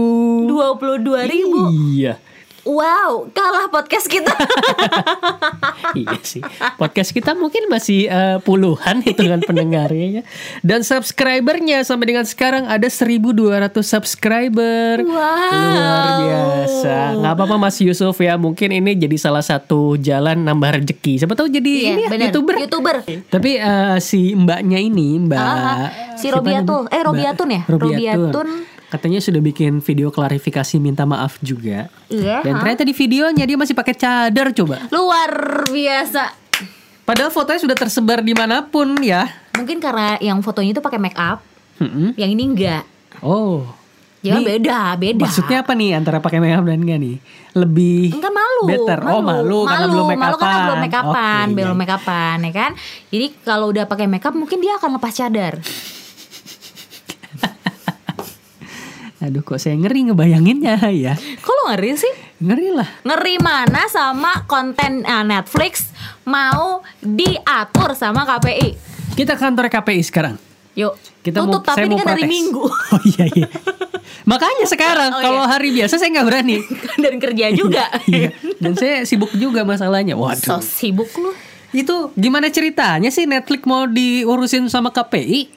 22 0.46 1.02
ribu. 1.26 1.60
Iya. 1.98 2.14
Wow, 2.62 3.30
kalah 3.30 3.70
podcast 3.70 4.10
kita. 4.10 4.34
iya 5.94 6.18
sih. 6.18 6.42
Podcast 6.74 7.10
kita 7.10 7.34
mungkin 7.34 7.70
masih 7.70 8.06
eh, 8.06 8.38
puluhan 8.42 9.02
hitungan 9.02 9.38
pendengarnya. 9.46 10.18
ya. 10.18 10.22
Dan 10.62 10.82
subscribernya 10.82 11.82
sampai 11.82 12.10
dengan 12.10 12.26
sekarang 12.26 12.66
ada 12.66 12.90
1200 12.90 13.70
subscriber. 13.70 14.98
Wow. 14.98 15.14
Luar 15.54 16.06
biasa. 16.18 16.94
Nggak 17.18 17.32
apa-apa 17.38 17.54
Mas 17.54 17.78
Yusuf 17.78 18.18
ya. 18.18 18.34
Mungkin 18.34 18.74
ini 18.74 18.98
jadi 18.98 19.14
salah 19.14 19.46
satu 19.46 19.94
jalan 19.94 20.42
nambah 20.42 20.82
rezeki. 20.82 21.22
Siapa 21.22 21.38
tahu 21.38 21.46
jadi 21.46 21.70
Iya, 21.70 22.10
ini 22.10 22.18
ya. 22.18 22.34
YouTuber. 22.34 22.54
YouTuber. 22.66 22.96
Tapi 23.30 23.50
eh, 23.58 23.96
si 24.02 24.34
mbaknya 24.34 24.82
ini, 24.82 25.22
Mbak 25.22 25.38
Ah, 25.38 25.86
si 26.16 26.26
Robiatul. 26.28 26.88
namanya? 26.88 26.96
Eh, 26.96 27.02
Robiatun 27.04 27.48
ya? 27.48 27.62
Robiatun. 27.64 27.94
Robiatun. 28.32 28.48
Katanya 28.86 29.18
sudah 29.18 29.42
bikin 29.42 29.82
video 29.82 30.08
klarifikasi 30.08 30.78
minta 30.78 31.02
maaf 31.02 31.42
juga. 31.42 31.90
Iya. 32.06 32.46
Dan 32.46 32.62
ternyata 32.62 32.86
di 32.86 32.94
videonya 32.94 33.42
dia 33.42 33.58
masih 33.58 33.74
pakai 33.74 33.94
cadar 33.94 34.54
coba. 34.54 34.86
Luar 34.88 35.30
biasa. 35.66 36.30
Padahal 37.02 37.30
fotonya 37.30 37.60
sudah 37.62 37.76
tersebar 37.76 38.22
di 38.22 38.34
mana 38.34 38.62
pun 38.62 38.94
ya. 38.98 39.26
Mungkin 39.54 39.78
karena 39.78 40.18
yang 40.18 40.38
fotonya 40.42 40.74
itu 40.74 40.82
pakai 40.82 40.98
make 40.98 41.14
up, 41.14 41.38
Mm-mm. 41.78 42.14
yang 42.14 42.30
ini 42.30 42.42
enggak. 42.46 42.82
Oh. 43.22 43.62
Ya 44.24 44.42
Ini 44.42 44.58
beda, 44.58 44.98
beda. 44.98 45.22
Maksudnya 45.22 45.62
apa 45.62 45.78
nih 45.78 45.94
antara 45.94 46.18
pakai 46.18 46.42
makeup 46.42 46.66
dan 46.66 46.82
enggak 46.82 46.98
nih? 46.98 47.16
Lebih 47.54 48.10
Enggak 48.10 48.34
malu, 48.34 48.62
better. 48.66 48.98
Oh, 49.06 49.22
malu, 49.22 49.58
karena 49.62 49.86
belum 49.86 50.04
make 50.10 50.18
malu 50.18 50.36
karena 50.36 50.58
belum 50.66 50.78
make 50.82 50.98
upan, 50.98 51.46
Oke, 51.46 51.54
belum 51.54 51.76
make 51.78 51.94
upan, 51.94 52.36
ya 52.42 52.52
kan? 52.52 52.70
Jadi 53.06 53.26
kalau 53.46 53.66
udah 53.70 53.84
pakai 53.86 54.06
make 54.10 54.26
up 54.26 54.34
mungkin 54.34 54.58
dia 54.58 54.74
akan 54.74 54.98
lepas 54.98 55.14
cadar. 55.14 55.62
Aduh, 59.26 59.42
kok 59.42 59.58
saya 59.58 59.74
ngeri 59.74 60.06
ngebayanginnya 60.06 60.78
ya. 60.94 61.18
Kok 61.18 61.50
lo 61.50 61.62
ngeri 61.74 61.98
sih? 61.98 62.14
Ngeri 62.38 62.68
lah. 62.70 62.86
Ngeri 63.02 63.42
mana 63.42 63.90
sama 63.90 64.46
konten 64.46 65.02
eh, 65.02 65.24
Netflix 65.26 65.90
mau 66.22 66.78
diatur 67.02 67.98
sama 67.98 68.22
KPI? 68.22 68.78
Kita 69.18 69.34
kantor 69.34 69.66
KPI 69.66 70.02
sekarang. 70.06 70.38
Yuk, 70.76 70.94
Kita 71.24 71.40
tutup 71.40 71.64
mau, 71.64 71.72
saya 71.72 71.88
tapi 71.88 71.88
ini 71.88 71.96
kan 71.96 72.06
dari. 72.12 72.22
Minggu 72.28 72.60
Oh 72.94 73.02
iya 73.16 73.24
iya. 73.32 73.48
Makanya 74.28 74.68
sekarang 74.68 75.10
Oh, 75.10 75.22
kalau 75.24 75.42
iya. 75.42 75.50
hari 75.50 75.68
biasa 75.72 75.96
saya 75.96 76.12
nggak 76.12 76.26
berani. 76.28 76.56
dan 77.02 77.14
kerja 77.16 77.46
juga. 77.50 77.84
Iya. 78.06 78.30
Dan 78.62 78.76
saya 78.76 79.02
sibuk 79.02 79.32
juga 79.34 79.64
masalahnya. 79.64 80.14
so 80.14 80.22
Waduh. 80.22 80.62
sibuk 80.62 81.10
lu. 81.18 81.32
Itu 81.72 82.12
gimana 82.14 82.46
ceritanya 82.52 83.10
sih 83.10 83.26
Netflix 83.26 83.64
mau 83.66 83.88
diurusin 83.88 84.68
sama 84.70 84.92
KPI? 84.94 85.55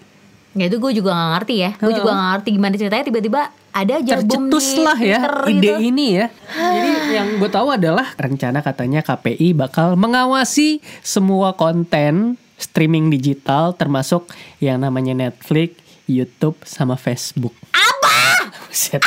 Ya 0.58 0.66
itu 0.66 0.82
gue 0.82 0.92
juga 0.98 1.14
gak 1.14 1.30
ngerti 1.38 1.56
ya 1.62 1.72
Gue 1.78 1.94
juga 1.94 2.10
gak 2.10 2.30
ngerti 2.34 2.50
gimana 2.58 2.74
ceritanya 2.74 3.06
Tiba-tiba 3.06 3.42
ada 3.70 3.94
aja 4.02 4.18
tercetus 4.18 4.68
lah 4.82 4.98
ya 4.98 5.20
Twitter 5.22 5.34
ide 5.54 5.62
gitu. 5.62 5.74
ini 5.94 6.06
ya. 6.18 6.26
Jadi 6.76 6.90
yang 7.14 7.28
gue 7.38 7.50
tahu 7.50 7.68
adalah 7.70 8.08
rencana 8.18 8.60
katanya 8.66 9.06
KPI 9.06 9.54
bakal 9.54 9.94
mengawasi 9.94 10.82
semua 11.06 11.54
konten 11.54 12.36
streaming 12.60 13.14
digital 13.14 13.72
termasuk 13.78 14.28
yang 14.60 14.84
namanya 14.84 15.16
Netflix, 15.16 15.80
YouTube 16.10 16.60
sama 16.66 17.00
Facebook. 17.00 17.56
Apa? 17.72 18.50
Buset. 18.68 19.06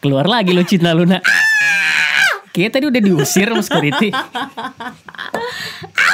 Keluar 0.00 0.30
lagi 0.30 0.54
lo 0.54 0.62
Cinta 0.64 0.94
Luna. 0.94 1.20
Kayaknya 2.54 2.72
tadi 2.72 2.84
udah 2.88 3.02
diusir 3.04 3.46
sama 3.52 3.60
security. 3.60 4.08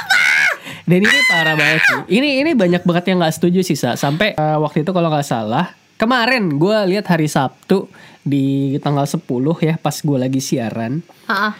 Dan 0.82 1.06
ini 1.06 1.20
parah 1.30 1.54
banget 1.54 1.80
sih. 1.86 2.00
Ini 2.18 2.42
ini 2.42 2.50
banyak 2.52 2.82
banget 2.82 3.04
yang 3.12 3.22
nggak 3.22 3.34
setuju 3.34 3.60
sih 3.62 3.78
Sa. 3.78 3.94
Sampai 3.94 4.34
eh, 4.34 4.58
waktu 4.58 4.82
itu 4.82 4.90
kalau 4.90 5.08
nggak 5.08 5.26
salah 5.26 5.74
kemarin 6.02 6.58
gue 6.58 6.76
lihat 6.90 7.06
hari 7.14 7.30
Sabtu 7.30 7.86
di 8.26 8.74
tanggal 8.82 9.06
10 9.06 9.22
ya 9.62 9.74
pas 9.78 9.94
gue 9.94 10.18
lagi 10.18 10.42
siaran. 10.42 11.06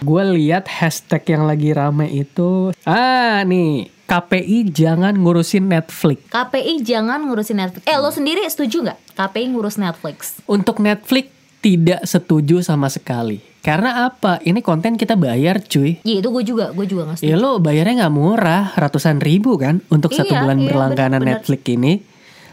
Gue 0.03 0.23
lihat 0.35 0.67
hashtag 0.67 1.39
yang 1.39 1.47
lagi 1.47 1.71
rame 1.71 2.11
itu 2.11 2.75
ah 2.83 3.47
nih 3.47 3.87
KPI 4.11 4.75
jangan 4.75 5.15
ngurusin 5.15 5.71
Netflix. 5.71 6.27
KPI 6.29 6.83
jangan 6.85 7.25
ngurusin 7.25 7.57
Netflix 7.57 7.87
Eh 7.89 7.97
lo 7.97 8.13
sendiri 8.13 8.45
setuju 8.45 8.93
gak? 8.93 8.99
KPI 9.17 9.57
ngurus 9.57 9.81
Netflix 9.81 10.37
Untuk 10.45 10.85
Netflix 10.85 11.33
tidak 11.63 12.03
setuju 12.05 12.61
sama 12.61 12.91
sekali. 12.91 13.39
Karena 13.63 14.11
apa? 14.11 14.43
Ini 14.43 14.59
konten 14.59 14.99
kita 14.99 15.15
bayar 15.15 15.63
cuy. 15.63 16.03
Iya 16.03 16.19
itu 16.19 16.29
gue 16.35 16.43
juga 16.43 16.75
Gue 16.75 16.83
juga 16.91 17.15
gak 17.15 17.23
setuju 17.23 17.31
Ya 17.31 17.39
lo 17.39 17.63
bayarnya 17.63 18.05
nggak 18.05 18.15
murah, 18.15 18.75
ratusan 18.75 19.23
ribu 19.23 19.55
kan 19.55 19.79
untuk 19.87 20.11
satu 20.11 20.35
Iya, 20.35 20.43
bulan 20.43 20.59
iya, 20.59 20.67
berlangganan 20.67 21.23
bener-bener. 21.23 21.47
Netflix 21.47 21.63
ini. 21.71 21.93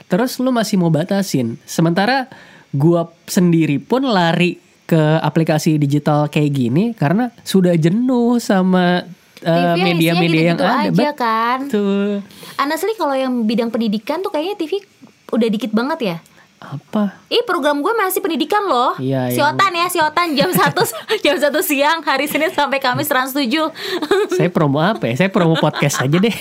Terus 0.05 0.37
lo 0.37 0.53
masih 0.53 0.77
mau 0.77 0.93
batasin. 0.93 1.57
Sementara 1.65 2.29
gua 2.69 3.09
sendiri 3.25 3.81
pun 3.81 4.05
lari 4.05 4.61
ke 4.85 5.01
aplikasi 5.21 5.81
digital 5.81 6.29
kayak 6.29 6.49
gini 6.49 6.83
karena 6.93 7.29
sudah 7.41 7.73
jenuh 7.77 8.37
sama 8.41 9.05
yang 9.41 9.77
media-media 9.77 10.41
yang 10.53 10.57
gitu-gitu 10.57 10.65
ada. 10.65 10.89
aja 10.89 11.09
kan 11.13 11.59
Betul. 11.69 12.09
Honestly 12.57 12.93
kalau 12.97 13.13
yang 13.13 13.33
bidang 13.45 13.69
pendidikan 13.69 14.21
tuh 14.25 14.33
kayaknya 14.33 14.57
TV 14.57 14.81
udah 15.29 15.47
dikit 15.47 15.71
banget 15.71 15.99
ya 16.01 16.17
Apa? 16.59 17.15
Ih 17.27 17.39
program 17.41 17.79
gue 17.79 17.93
masih 17.93 18.19
pendidikan 18.19 18.59
loh 18.61 18.91
Iya, 18.95 19.31
yang- 19.31 19.55
Siotan 19.55 19.71
ya 19.71 19.87
Siotan 19.87 20.27
jam 20.33 20.51
1 20.51 20.75
jam 21.23 21.35
1 21.35 21.47
siang 21.61 21.99
Hari 21.99 22.25
Senin 22.25 22.51
sampai 22.51 22.77
Kamis 22.77 23.07
Trans 23.07 23.31
7 23.31 23.47
Saya 24.35 24.49
promo 24.49 24.77
apa 24.77 25.07
ya? 25.07 25.15
Saya 25.15 25.29
promo 25.29 25.55
podcast 25.55 25.99
aja 25.99 26.17
deh. 26.17 26.35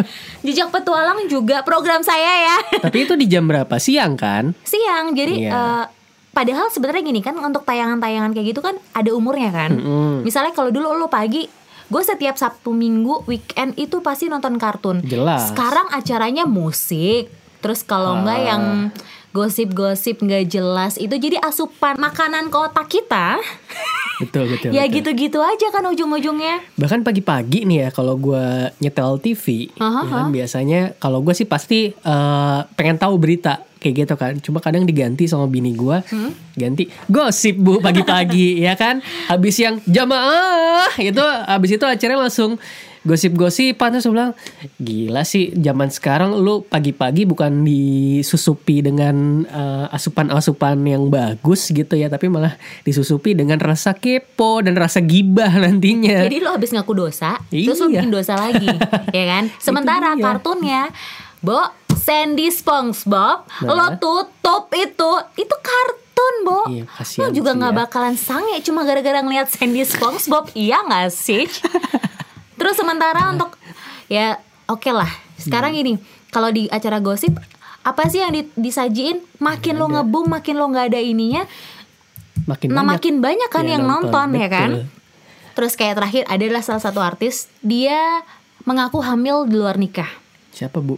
Jejak 0.46 0.70
petualang 0.70 1.26
juga 1.26 1.60
program 1.60 2.00
saya 2.00 2.22
ya 2.46 2.56
Tapi 2.78 3.02
itu 3.02 3.14
di 3.14 3.26
jam 3.26 3.44
berapa? 3.44 3.74
Siang 3.74 4.14
kan? 4.14 4.54
Siang 4.60 5.10
jadi 5.12 5.34
Iya. 5.34 5.50
eh, 5.50 5.84
Padahal 6.30 6.66
sebenarnya 6.68 7.02
gini 7.04 7.18
kan 7.18 7.34
Untuk 7.36 7.62
tayangan-tayangan 7.62 8.30
kayak 8.30 8.46
gitu 8.50 8.60
kan 8.60 8.74
Ada 8.90 9.10
umurnya 9.10 9.50
kan 9.50 9.74
Mm-mm. 9.74 10.22
Misalnya 10.22 10.50
kalau 10.50 10.70
dulu 10.70 10.90
lo 10.92 11.06
pagi 11.08 11.50
Gue 11.84 12.00
setiap 12.00 12.34
Sabtu 12.34 12.70
Minggu 12.70 13.22
weekend 13.24 13.74
itu 13.74 14.00
pasti 14.00 14.24
nonton 14.24 14.56
kartun. 14.56 15.04
Jelas. 15.04 15.52
Sekarang 15.52 15.84
acaranya 15.90 16.42
musik. 16.44 17.28
Terus 17.60 17.82
kalau 17.82 18.16
enggak 18.16 18.40
Ah. 18.40 18.46
yang 18.46 18.62
gosip-gosip 19.34 20.22
nggak 20.22 20.46
jelas 20.46 20.94
itu 20.94 21.10
jadi 21.10 21.42
asupan 21.42 21.98
makanan 21.98 22.48
ke 22.48 22.56
otak 22.56 22.86
kita. 22.86 23.42
Betul 24.22 24.46
betul. 24.46 24.70
ya 24.70 24.86
betul. 24.86 24.94
gitu-gitu 25.02 25.42
aja 25.42 25.74
kan 25.74 25.82
ujung-ujungnya. 25.90 26.62
Bahkan 26.78 27.02
pagi-pagi 27.02 27.66
nih 27.66 27.78
ya 27.82 27.88
kalau 27.90 28.14
gue 28.14 28.70
nyetel 28.78 29.18
TV, 29.18 29.74
Aha, 29.74 30.06
ya 30.06 30.10
kan, 30.14 30.26
biasanya 30.30 30.80
kalau 31.02 31.18
gue 31.18 31.34
sih 31.34 31.50
pasti 31.50 31.90
eh, 31.90 32.58
pengen 32.78 32.94
tahu 32.94 33.18
berita 33.18 33.58
kayak 33.82 33.94
gitu 34.06 34.14
kan. 34.14 34.38
Cuma 34.38 34.62
kadang 34.62 34.86
diganti 34.86 35.26
sama 35.26 35.50
bini 35.50 35.74
gue, 35.74 35.98
Hmm? 36.14 36.30
ganti 36.54 36.86
gosip 37.10 37.58
bu 37.58 37.82
pagi-pagi 37.82 38.56
ya 38.70 38.78
kan. 38.78 39.02
Habis 39.26 39.58
yang 39.58 39.82
jamaah 39.82 40.94
itu, 41.02 41.24
habis 41.50 41.74
itu 41.74 41.82
acaranya 41.82 42.30
langsung 42.30 42.54
gosip-gosipan 43.04 43.92
terus 43.92 44.08
bilang 44.08 44.32
gila 44.74 45.22
sih 45.22 45.52
zaman 45.52 45.88
sekarang 45.88 46.34
lu 46.34 46.60
pagi-pagi 46.62 47.24
bukan 47.24 47.60
disusupi 47.62 48.80
dengan 48.80 49.14
eh, 49.44 49.86
asupan-asupan 49.88 50.80
yang 50.82 51.06
bagus 51.06 51.68
gitu 51.68 51.94
ya 51.94 52.08
tapi 52.08 52.26
malah 52.26 52.56
disusupi 52.80 53.32
dengan 53.32 53.56
rasa 53.56 53.92
kepo 53.92 54.58
dan 54.58 54.74
rasa 54.74 54.98
gibah 54.98 55.52
nantinya 55.54 56.24
Jadi 56.24 56.40
lo 56.40 56.52
habis 56.52 56.70
ngaku 56.70 56.92
dosa, 56.98 57.36
terus 57.46 57.76
lo 57.78 57.86
Iya. 57.86 58.00
bikin 58.00 58.10
dosa 58.10 58.34
lagi, 58.34 58.66
ya 59.16 59.24
kan? 59.28 59.52
Sementara 59.56 60.16
kartunnya, 60.16 60.88
Bo, 61.38 61.60
Sandy 61.94 62.48
SpongeBob, 62.48 63.44
lo 63.62 63.76
Nah. 63.76 63.94
tutup 63.94 64.72
itu, 64.72 65.10
itu 65.36 65.56
kartun, 65.60 66.34
Bo. 66.42 66.60
Iya, 66.66 66.84
lo 67.20 67.28
juga 67.30 67.52
nggak 67.52 67.70
ya. 67.70 67.78
bakalan 67.78 68.16
sange 68.16 68.56
cuma 68.60 68.82
gara-gara 68.82 69.20
ngeliat 69.20 69.46
Sandy 69.46 69.84
SpongeBob, 69.84 70.48
iya 70.54 70.80
nggak 70.80 71.08
sih? 71.10 71.44
Terus 72.54 72.74
sementara 72.74 73.28
untuk 73.28 73.54
ya 74.06 74.38
oke 74.64 74.88
lah. 74.88 75.10
Sekarang 75.36 75.72
Hmm. 75.72 75.80
gini, 75.80 75.92
kalau 76.28 76.48
di 76.48 76.66
acara 76.68 76.98
gosip 76.98 77.34
apa 77.80 78.06
sih 78.06 78.18
yang 78.18 78.32
di- 78.32 78.54
disajiin? 78.54 79.20
Makin 79.38 79.74
lo 79.74 79.86
ngebum, 79.88 80.24
makin 80.26 80.56
lo 80.56 80.66
nggak 80.66 80.86
ada 80.88 81.00
ininya, 81.00 81.44
makin 82.44 82.68
nah 82.70 82.80
banyak 82.80 82.92
makin 82.92 83.14
banyak 83.20 83.50
kan 83.50 83.64
yang 83.64 83.82
yang 83.82 83.84
nonton, 83.84 84.12
nonton, 84.30 84.40
ya 84.40 84.48
kan? 84.48 84.70
Terus 85.52 85.72
kayak 85.74 85.94
terakhir 85.94 86.22
adalah 86.26 86.60
salah 86.60 86.80
satu 86.80 86.98
artis 86.98 87.46
dia 87.60 88.24
mengaku 88.62 88.98
hamil 88.98 89.44
di 89.44 89.54
luar 89.54 89.76
nikah. 89.76 90.08
siapa 90.48 90.78
bu 90.78 90.96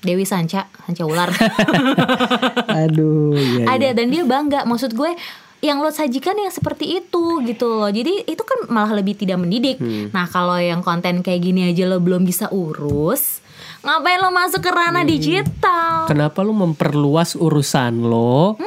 Dewi 0.00 0.24
Sanca, 0.24 0.64
Sanca 0.80 1.04
Ular. 1.04 1.28
aduh 2.84 3.36
iya, 3.36 3.64
Ada 3.68 3.86
iya. 3.86 3.92
dan 3.92 4.06
dia 4.08 4.24
bangga. 4.24 4.64
Maksud 4.64 4.92
gue 4.92 5.12
yang 5.60 5.78
lo 5.78 5.88
sajikan 5.88 6.34
yang 6.34 6.48
seperti 6.48 6.98
itu 6.98 7.24
gitu 7.42 7.66
loh. 7.70 7.88
Jadi 7.88 8.24
itu 8.24 8.40
kan 8.40 8.66
malah 8.66 8.92
lebih 8.94 9.14
tidak 9.14 9.36
mendidik. 9.36 9.76
Hmm. 9.76 10.08
Nah, 10.08 10.24
kalau 10.24 10.56
yang 10.56 10.80
konten 10.80 11.20
kayak 11.20 11.40
gini 11.42 11.68
aja 11.68 11.84
lo 11.84 11.98
belum 11.98 12.22
bisa 12.22 12.48
urus, 12.48 13.40
Ngapain 13.80 14.20
lo 14.20 14.28
masuk 14.28 14.60
ke 14.60 14.68
ranah 14.68 15.04
digital? 15.04 16.04
Kenapa 16.04 16.44
lu 16.44 16.52
memperluas 16.52 17.32
urusan 17.32 18.02
lo? 18.02 18.60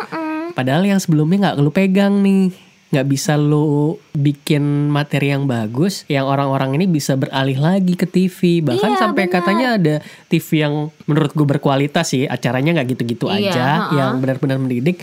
Padahal 0.53 0.81
yang 0.83 0.97
sebelumnya 0.97 1.49
nggak 1.49 1.57
lu 1.59 1.69
pegang 1.69 2.17
nih. 2.19 2.49
Nggak 2.89 3.09
bisa 3.09 3.33
lu 3.33 3.93
bikin 4.13 4.61
materi 4.89 5.29
yang 5.29 5.45
bagus, 5.45 6.05
yang 6.05 6.25
orang-orang 6.25 6.77
ini 6.77 6.85
bisa 6.85 7.13
beralih 7.13 7.57
lagi 7.57 7.93
ke 7.93 8.05
TV. 8.05 8.61
Bahkan 8.61 8.89
Iya, 8.89 9.01
sampai 9.01 9.25
benar. 9.25 9.33
katanya 9.35 9.67
ada 9.73 9.95
TV 10.29 10.61
yang 10.61 10.73
menurut 11.05 11.33
gue 11.33 11.45
berkualitas 11.47 12.05
sih, 12.07 12.25
acaranya 12.25 12.77
nggak 12.77 12.93
gitu-gitu 12.93 13.29
Iya, 13.29 13.49
aja, 13.49 13.65
ha-ha. 13.65 13.93
yang 13.93 14.11
benar-benar 14.17 14.57
mendidik. 14.57 15.01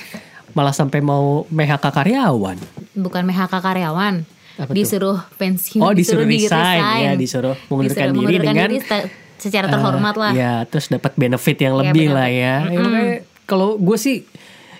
Malah 0.52 0.72
sampai 0.72 0.98
mau 0.98 1.44
PHK 1.46 1.84
karyawan. 1.84 2.56
Bukan 2.92 3.22
PHK 3.24 3.54
karyawan. 3.54 4.14
Apa 4.56 4.66
tuh? 4.66 4.76
disuruh 4.76 5.18
pensiun, 5.34 5.80
Oh 5.80 5.88
disuruh 5.90 6.28
di 6.28 6.44
resign, 6.44 6.84
ya 7.00 7.12
disuruh 7.14 7.56
mengundurkan 7.66 8.12
Disuruh 8.12 8.28
diri 8.28 8.36
mengundurkan 8.36 8.44
dengan 8.52 8.68
diri 8.68 8.80
se- 8.84 9.08
secara 9.40 9.66
terhormat 9.66 10.14
lah. 10.14 10.32
Ya, 10.32 10.52
terus 10.64 10.86
dapat 10.86 11.16
benefit 11.16 11.56
yang 11.58 11.74
Iya, 11.74 11.80
lebih 11.82 12.04
benefit. 12.04 12.16
lah 12.18 12.28
ya. 12.28 12.54
Ya, 12.60 12.76
makanya 12.76 13.16
Kalau 13.42 13.80
gue 13.80 13.96
sih 13.96 14.28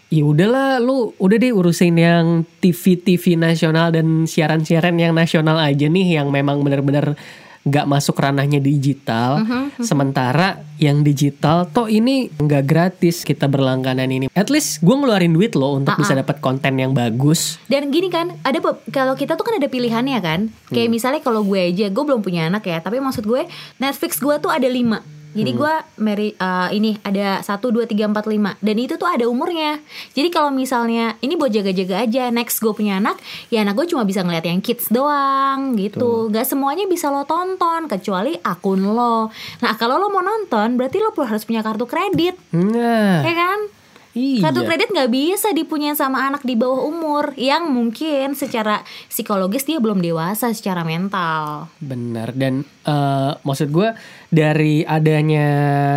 ya 0.06 0.22
udahlah 0.22 0.78
lu 0.78 1.10
udah 1.16 1.36
deh 1.38 1.50
urusin 1.50 1.94
yang 1.94 2.24
TV-TV 2.60 3.34
nasional 3.34 3.88
dan 3.88 4.26
siaran-siaran 4.26 4.94
yang 4.94 5.10
nasional 5.10 5.56
aja 5.56 5.86
nih 5.86 6.18
yang 6.18 6.28
memang 6.28 6.60
benar-benar 6.60 7.14
nggak 7.60 7.86
masuk 7.86 8.16
ranahnya 8.16 8.56
digital. 8.56 9.44
Mm-hmm, 9.44 9.84
Sementara 9.84 10.64
yang 10.80 11.04
digital 11.04 11.68
toh 11.68 11.92
ini 11.92 12.32
nggak 12.32 12.64
gratis 12.64 13.20
kita 13.20 13.44
berlangganan 13.44 14.08
ini. 14.08 14.26
At 14.32 14.48
least 14.48 14.80
gue 14.80 14.96
ngeluarin 14.96 15.36
duit 15.36 15.52
loh 15.52 15.76
untuk 15.76 15.92
bisa 16.00 16.16
dapat 16.16 16.40
konten 16.40 16.80
yang 16.80 16.96
bagus. 16.96 17.60
Dan 17.68 17.92
gini 17.92 18.08
kan, 18.08 18.32
ada 18.40 18.64
kalau 18.88 19.12
kita 19.12 19.36
tuh 19.36 19.44
kan 19.44 19.60
ada 19.60 19.68
pilihannya 19.68 20.18
kan. 20.24 20.40
Kayak 20.72 20.88
Hmm. 20.88 20.94
misalnya 20.96 21.20
kalau 21.20 21.44
gue 21.44 21.60
aja, 21.60 21.92
gue 21.92 22.04
belum 22.04 22.24
punya 22.24 22.48
anak 22.48 22.64
ya, 22.64 22.80
tapi 22.80 22.96
maksud 22.96 23.28
gue 23.28 23.44
Netflix 23.76 24.16
gue 24.16 24.34
tuh 24.40 24.48
ada 24.48 24.64
lima. 24.64 25.19
Jadi 25.30 25.50
Hmm. 25.54 25.58
gue 25.62 25.74
meri 25.98 26.28
eh, 26.34 26.68
ini 26.74 26.98
ada 27.00 27.38
satu 27.40 27.70
dua 27.70 27.86
tiga 27.86 28.10
empat 28.10 28.26
lima 28.26 28.58
dan 28.58 28.76
itu 28.76 28.98
tuh 28.98 29.06
ada 29.06 29.26
umurnya. 29.26 29.78
Jadi 30.10 30.28
kalau 30.28 30.50
misalnya 30.50 31.14
ini 31.20 31.38
buat 31.38 31.50
jaga-jaga 31.50 32.02
aja. 32.02 32.28
Next 32.30 32.58
gue 32.58 32.70
punya 32.70 32.98
anak, 32.98 33.18
ya 33.48 33.62
anak 33.62 33.78
gue 33.78 33.86
cuma 33.90 34.02
bisa 34.02 34.26
ngeliat 34.26 34.42
yang 34.42 34.58
kids 34.58 34.90
doang 34.90 35.78
gitu. 35.78 36.28
Gak 36.28 36.46
semuanya 36.46 36.90
bisa 36.90 37.08
lo 37.08 37.22
tonton 37.22 37.86
kecuali 37.86 38.34
akun 38.42 38.82
lo. 38.82 39.30
Nah 39.62 39.72
kalau 39.78 39.98
lo 39.98 40.10
mau 40.10 40.22
nonton, 40.22 40.74
berarti 40.74 40.98
lo 40.98 41.14
harus 41.20 41.46
punya 41.46 41.60
kartu 41.60 41.86
kredit, 41.86 42.34
Nah, 42.50 43.22
ya 43.22 43.34
kan? 43.34 43.79
Iya. 44.16 44.42
Kartu 44.48 44.66
kredit 44.66 44.90
nggak 44.90 45.10
bisa 45.10 45.54
dipunyai 45.54 45.94
sama 45.94 46.26
anak 46.26 46.42
di 46.42 46.54
bawah 46.58 46.86
umur. 46.86 47.32
Yang 47.38 47.64
mungkin 47.70 48.26
secara 48.34 48.82
psikologis 49.06 49.66
dia 49.66 49.78
belum 49.78 50.02
dewasa 50.02 50.50
secara 50.50 50.82
mental. 50.82 51.70
Benar. 51.78 52.34
Dan 52.34 52.66
eh, 52.66 53.32
maksud 53.40 53.70
gue 53.70 53.94
dari 54.30 54.82
adanya 54.86 55.48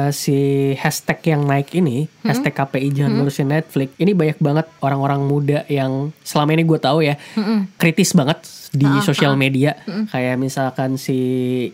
si 0.09 0.73
hashtag 0.73 1.37
yang 1.37 1.45
naik 1.45 1.69
ini 1.77 2.09
hashtag 2.25 2.57
KPI 2.57 2.89
jangan 2.89 3.21
ngurusin 3.21 3.45
Netflix 3.53 3.93
ini 4.01 4.17
banyak 4.17 4.41
banget 4.41 4.65
orang-orang 4.81 5.21
muda 5.29 5.61
yang 5.69 6.09
selama 6.25 6.57
ini 6.57 6.65
gue 6.65 6.79
tahu 6.81 7.05
ya 7.05 7.13
kritis 7.77 8.17
banget 8.17 8.41
di 8.73 8.89
sosial 9.05 9.37
media. 9.37 9.77
Kayak 10.09 10.41
misalkan 10.41 10.97
si 10.97 11.17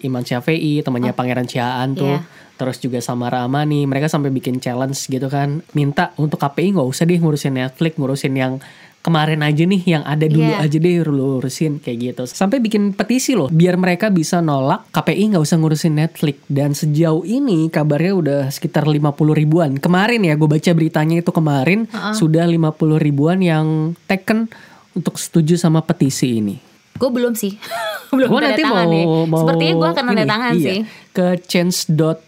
Iman 0.04 0.28
Syafi'i 0.28 0.84
temannya 0.84 1.16
Pangeran 1.16 1.48
Ciaan 1.48 1.96
tuh. 1.96 2.20
Iya. 2.20 2.48
Terus 2.60 2.76
juga 2.78 3.00
sama 3.00 3.32
Ramani 3.32 3.88
mereka 3.88 4.12
sampai 4.12 4.30
bikin 4.30 4.60
challenge 4.60 5.08
gitu 5.08 5.32
kan. 5.32 5.64
Minta 5.72 6.12
untuk 6.20 6.36
KPI 6.38 6.76
nggak 6.76 6.84
usah 6.86 7.08
deh 7.08 7.16
ngurusin 7.16 7.56
Netflix 7.56 7.96
ngurusin 7.96 8.36
yang 8.36 8.54
kemarin 9.00 9.40
aja 9.40 9.64
nih 9.64 9.80
yang 9.88 10.04
ada 10.04 10.28
dulu 10.28 10.44
Iya. 10.44 10.60
aja 10.60 10.76
deh 10.76 10.96
lu 11.08 11.40
urusin 11.40 11.80
kayak 11.80 11.98
gitu. 12.04 12.22
Sampai 12.28 12.60
bikin 12.60 12.92
petisi 12.92 13.32
loh 13.32 13.48
biar 13.48 13.80
mereka 13.80 14.12
bisa 14.12 14.44
nolak 14.44 14.92
KPI 14.92 15.32
nggak 15.32 15.44
usah 15.48 15.56
ngurusin 15.56 15.96
Netflix. 15.96 16.44
Dan 16.52 16.76
sejauh 16.76 17.24
ini 17.24 17.72
kabarnya 17.72 18.14
udah 18.14 18.42
sekitar 18.52 18.84
50 18.84 19.00
ribuan. 19.32 19.80
Kemarin 19.80 20.28
ya 20.28 20.36
gue 20.36 20.50
baca 20.52 20.72
beritanya 20.76 21.24
itu 21.24 21.32
kemarin 21.32 21.88
sudah 22.12 22.44
50 22.44 22.76
ribuan 23.00 23.40
yang 23.40 23.96
taken 24.04 24.52
untuk 24.92 25.16
setuju 25.16 25.56
sama 25.56 25.80
petisi 25.80 26.44
ini. 26.44 26.60
Gue 27.00 27.08
belum 27.08 27.32
sih, 27.32 27.56
belum 28.12 28.28
gue 28.28 28.42
nanti 28.44 28.64
mau, 28.68 28.84
nih. 28.84 29.06
mau 29.32 29.48
Sepertinya 29.48 29.74
gue 29.80 29.90
akan 29.96 30.04
tanda 30.12 30.26
tangan 30.28 30.54
iya, 30.60 30.68
sih. 30.68 30.80
ke 31.16 31.26
change.org 31.48 32.20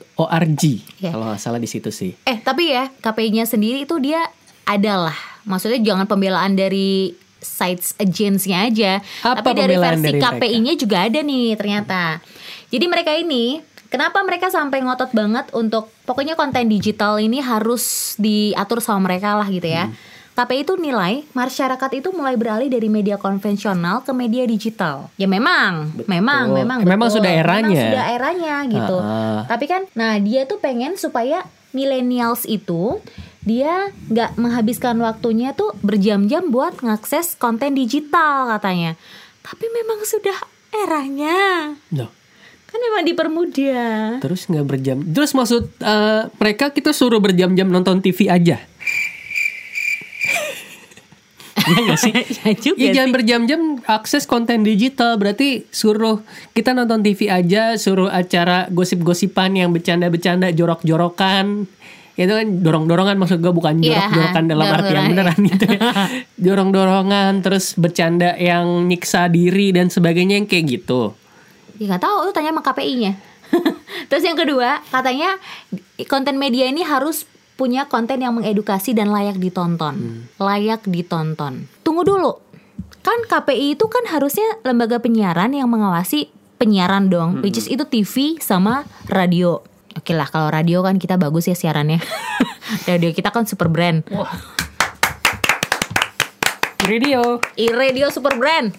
Iya. 1.00 1.16
kalau 1.16 1.26
nggak 1.32 1.42
salah 1.42 1.62
di 1.62 1.70
situ 1.70 1.90
sih 1.90 2.14
Eh 2.28 2.38
tapi 2.44 2.70
ya 2.74 2.92
KPI-nya 3.02 3.48
sendiri 3.48 3.88
itu 3.88 3.98
dia 3.98 4.22
adalah, 4.68 5.16
maksudnya 5.44 5.82
jangan 5.82 6.06
pembelaan 6.06 6.54
dari 6.54 7.12
sites 7.42 7.98
agency-nya 7.98 8.70
aja, 8.70 8.92
Apa 9.26 9.42
tapi 9.42 9.66
dari 9.66 9.74
versi? 9.74 10.22
KPI-nya 10.22 10.74
juga 10.78 11.10
ada 11.10 11.20
nih 11.26 11.58
ternyata. 11.58 12.22
Jadi 12.70 12.86
mereka 12.86 13.18
ini 13.18 13.60
Kenapa 13.92 14.24
mereka 14.24 14.48
sampai 14.48 14.80
ngotot 14.88 15.12
banget 15.12 15.52
untuk 15.52 15.92
pokoknya 16.08 16.40
konten 16.40 16.72
digital 16.72 17.20
ini 17.20 17.44
harus 17.44 18.16
diatur 18.16 18.80
sama 18.80 19.12
mereka 19.12 19.36
lah 19.36 19.44
gitu 19.52 19.68
ya. 19.68 19.92
Hmm. 19.92 19.96
KPI 20.42 20.66
itu 20.66 20.74
nilai 20.74 21.22
masyarakat 21.32 21.92
itu 21.94 22.10
mulai 22.10 22.34
beralih 22.34 22.66
dari 22.66 22.90
media 22.90 23.16
konvensional 23.16 24.02
ke 24.02 24.10
media 24.10 24.42
digital. 24.44 25.14
Ya 25.14 25.30
memang, 25.30 25.94
memang, 26.10 26.50
memang, 26.50 26.80
Memang 26.82 27.08
betul. 27.08 27.22
sudah 27.22 27.32
eranya. 27.32 27.70
Memang 27.70 27.86
sudah 27.94 28.06
eranya 28.10 28.56
gitu. 28.66 28.98
Ah, 28.98 29.06
ah. 29.06 29.40
Tapi 29.46 29.66
kan, 29.70 29.86
nah 29.94 30.18
dia 30.18 30.44
tuh 30.44 30.58
pengen 30.58 30.98
supaya 30.98 31.46
millennials 31.72 32.44
itu 32.44 32.98
dia 33.42 33.90
nggak 34.10 34.38
menghabiskan 34.38 34.98
waktunya 34.98 35.54
tuh 35.54 35.78
berjam-jam 35.82 36.50
buat 36.50 36.82
ngakses 36.82 37.38
konten 37.38 37.78
digital 37.78 38.50
katanya. 38.50 38.98
Tapi 39.42 39.66
memang 39.70 40.02
sudah 40.02 40.38
eranya. 40.72 41.74
Loh, 41.94 42.10
Kan 42.66 42.80
memang 42.80 43.04
dipermudah. 43.04 44.24
terus 44.24 44.48
nggak 44.48 44.64
berjam 44.64 45.04
terus 45.04 45.36
maksud 45.36 45.68
eh, 45.76 46.24
mereka 46.40 46.72
kita 46.72 46.96
suruh 46.96 47.20
berjam-jam 47.20 47.68
nonton 47.68 48.00
TV 48.00 48.32
aja 48.32 48.64
Iya 51.72 51.80
nggak 51.82 52.00
sih? 52.00 52.14
ya 52.44 52.54
juga 52.54 52.78
Iya 52.78 52.92
jangan 52.94 53.08
sih. 53.08 53.16
berjam-jam 53.16 53.62
akses 53.82 54.24
konten 54.24 54.62
digital 54.62 55.16
berarti 55.16 55.64
suruh 55.68 56.20
kita 56.52 56.72
nonton 56.72 57.00
TV 57.00 57.28
aja 57.28 57.74
suruh 57.76 58.08
acara 58.08 58.68
gosip-gosipan 58.68 59.56
yang 59.56 59.72
bercanda-bercanda 59.72 60.52
jorok-jorokan 60.52 61.66
itu 62.14 62.28
kan 62.30 62.48
dorong-dorongan 62.60 63.16
maksud 63.16 63.40
gue 63.40 63.50
bukan 63.50 63.80
Iya, 63.80 64.12
jorok-jorokan 64.12 64.44
dalam 64.46 64.68
arti 64.68 64.92
yang 64.92 65.08
beneran 65.10 65.40
gitu 65.42 65.66
ya. 65.66 65.80
dorong-dorongan 66.46 67.32
terus 67.40 67.74
bercanda 67.74 68.36
yang 68.36 68.68
nyiksa 68.86 69.26
diri 69.26 69.72
dan 69.72 69.88
sebagainya 69.88 70.36
yang 70.36 70.46
kayak 70.46 70.66
gitu 70.78 71.16
Ya 71.80 71.90
nggak 71.90 72.04
tahu, 72.04 72.18
lu 72.22 72.32
tanya 72.32 72.54
sama 72.54 72.62
KPI-nya. 72.62 73.18
Terus 74.06 74.22
yang 74.22 74.38
kedua, 74.38 74.86
katanya 74.88 75.42
konten 76.06 76.38
media 76.38 76.70
ini 76.70 76.86
harus 76.86 77.26
punya 77.62 77.86
konten 77.86 78.26
yang 78.26 78.34
mengedukasi 78.34 78.98
dan 78.98 79.14
layak 79.14 79.38
ditonton. 79.38 80.26
Layak 80.42 80.82
ditonton. 80.90 81.70
Tunggu 81.86 82.02
dulu. 82.02 82.42
Kan 83.06 83.22
KPI 83.30 83.78
itu 83.78 83.86
kan 83.86 84.02
harusnya 84.10 84.58
lembaga 84.66 84.98
penyiaran 84.98 85.54
yang 85.54 85.70
mengawasi 85.70 86.34
penyiaran 86.58 87.14
dong, 87.14 87.46
which 87.46 87.62
is 87.62 87.70
itu 87.70 87.86
TV 87.86 88.42
sama 88.42 88.90
radio. 89.06 89.62
Oke 89.94 90.18
lah, 90.18 90.26
kalau 90.26 90.50
radio 90.50 90.82
kan 90.82 90.98
kita 90.98 91.22
bagus 91.22 91.46
ya 91.46 91.54
siarannya. 91.54 92.02
radio 92.90 93.14
kita 93.14 93.30
kan 93.30 93.46
super 93.46 93.70
brand. 93.70 94.02
radio 96.82 97.38
I-radio 97.62 98.10
super 98.10 98.42
brand. 98.42 98.74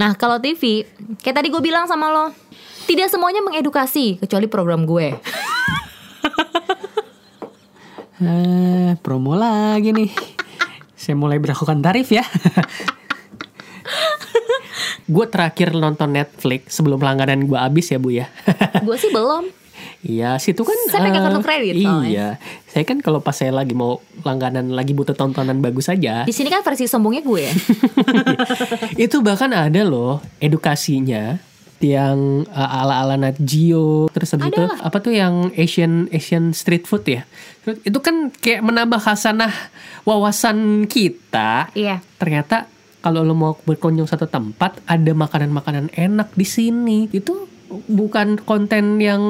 Nah 0.00 0.16
kalau 0.16 0.40
TV, 0.40 0.88
kayak 1.20 1.44
tadi 1.44 1.52
gue 1.52 1.60
bilang 1.60 1.84
sama 1.84 2.08
lo, 2.08 2.32
tidak 2.88 3.12
semuanya 3.12 3.44
mengedukasi 3.44 4.16
kecuali 4.16 4.48
program 4.48 4.88
gue. 4.88 5.12
Eh, 8.20 9.00
promo 9.00 9.32
lagi 9.32 9.96
nih. 9.96 10.12
Saya 10.92 11.16
mulai 11.16 11.40
berlakukan 11.40 11.80
tarif 11.80 12.12
ya. 12.12 12.24
gue 15.10 15.26
terakhir 15.26 15.74
nonton 15.74 16.12
Netflix 16.14 16.76
sebelum 16.76 17.00
langganan 17.00 17.48
gue 17.48 17.56
habis 17.56 17.88
ya 17.88 17.98
bu 17.98 18.12
ya. 18.12 18.28
gue 18.84 18.96
sih 19.00 19.08
belum. 19.08 19.48
Iya, 20.04 20.36
situ 20.36 20.64
kan. 20.64 20.76
Saya 20.92 21.08
pegang 21.08 21.24
eh, 21.24 21.24
kartu 21.28 21.40
kredit 21.40 21.74
soalnya. 21.80 22.08
Iya, 22.08 22.28
saya 22.68 22.84
kan 22.84 23.00
kalau 23.00 23.24
pas 23.24 23.36
saya 23.36 23.52
lagi 23.56 23.72
mau 23.72 24.04
langganan 24.20 24.72
lagi 24.72 24.92
butuh 24.92 25.16
tontonan 25.16 25.60
bagus 25.64 25.88
aja. 25.88 26.28
Di 26.28 26.32
sini 26.36 26.52
kan 26.52 26.60
versi 26.60 26.84
sombongnya 26.84 27.24
gue. 27.24 27.48
itu 29.08 29.16
bahkan 29.24 29.52
ada 29.56 29.80
loh 29.80 30.20
edukasinya 30.40 31.49
yang 31.80 32.44
uh, 32.48 32.78
ala-ala 32.84 33.16
Nat 33.16 33.40
Geo 33.40 34.06
terus 34.12 34.36
habis 34.36 34.52
itu 34.52 34.62
apa 34.62 34.96
tuh 35.00 35.16
yang 35.16 35.48
Asian 35.56 36.06
Asian 36.12 36.52
street 36.52 36.84
food 36.84 37.04
ya? 37.08 37.24
Itu 37.64 38.04
kan 38.04 38.30
kayak 38.30 38.64
menambah 38.64 39.00
khasanah 39.00 39.52
wawasan 40.04 40.88
kita. 40.88 41.72
Iya. 41.76 42.04
ternyata 42.20 42.68
kalau 43.00 43.24
lo 43.24 43.32
mau 43.32 43.56
berkunjung 43.56 44.04
satu 44.04 44.28
tempat 44.28 44.76
ada 44.84 45.12
makanan-makanan 45.16 45.96
enak 45.96 46.36
di 46.36 46.44
sini. 46.44 46.98
Itu 47.08 47.48
bukan 47.88 48.42
konten 48.44 49.00
yang 49.00 49.22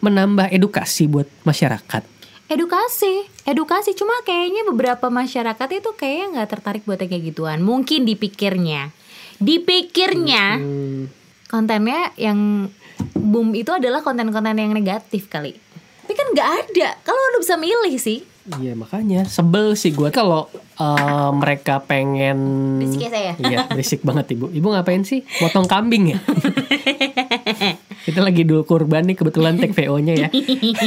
menambah 0.00 0.48
edukasi 0.48 1.10
buat 1.10 1.28
masyarakat. 1.44 2.02
Edukasi, 2.48 3.28
edukasi. 3.44 3.92
Cuma 3.92 4.16
kayaknya 4.24 4.64
beberapa 4.64 5.12
masyarakat 5.12 5.68
itu 5.68 5.92
kayaknya 5.92 6.26
nggak 6.40 6.50
tertarik 6.56 6.82
buat 6.88 6.96
kayak 6.96 7.36
gituan. 7.36 7.60
Mungkin 7.60 8.08
dipikirnya, 8.08 8.96
dipikirnya 9.36 10.56
Hmm, 10.56 11.12
kontennya 11.48 12.12
yang 12.20 12.68
boom 13.16 13.56
itu 13.56 13.72
adalah 13.72 14.04
konten-konten 14.04 14.54
yang 14.54 14.76
negatif 14.76 15.32
kali. 15.32 15.56
Tapi 16.04 16.12
kan 16.14 16.28
nggak 16.32 16.50
ada. 16.64 16.88
Kalau 17.02 17.20
lu 17.36 17.40
bisa 17.40 17.56
milih 17.56 17.96
sih. 17.96 18.22
Iya 18.48 18.72
makanya 18.72 19.28
sebel 19.28 19.76
sih 19.76 19.92
gue 19.92 20.08
kalau 20.08 20.48
eh, 20.80 21.30
mereka 21.36 21.84
pengen 21.84 22.38
Berisik 22.80 23.04
ya 23.04 23.10
saya? 23.12 23.32
Iya 23.36 23.58
berisik 23.68 24.00
banget 24.00 24.32
ibu. 24.32 24.48
Ibu 24.48 24.72
ngapain 24.72 25.04
sih? 25.04 25.20
Potong 25.36 25.68
kambing 25.68 26.16
ya? 26.16 26.18
Kita 28.08 28.24
lagi 28.24 28.48
dulu 28.48 28.64
kurban 28.64 29.04
nih 29.04 29.20
kebetulan 29.20 29.60
tag 29.60 29.76
VO-nya 29.76 30.14
ya. 30.16 30.28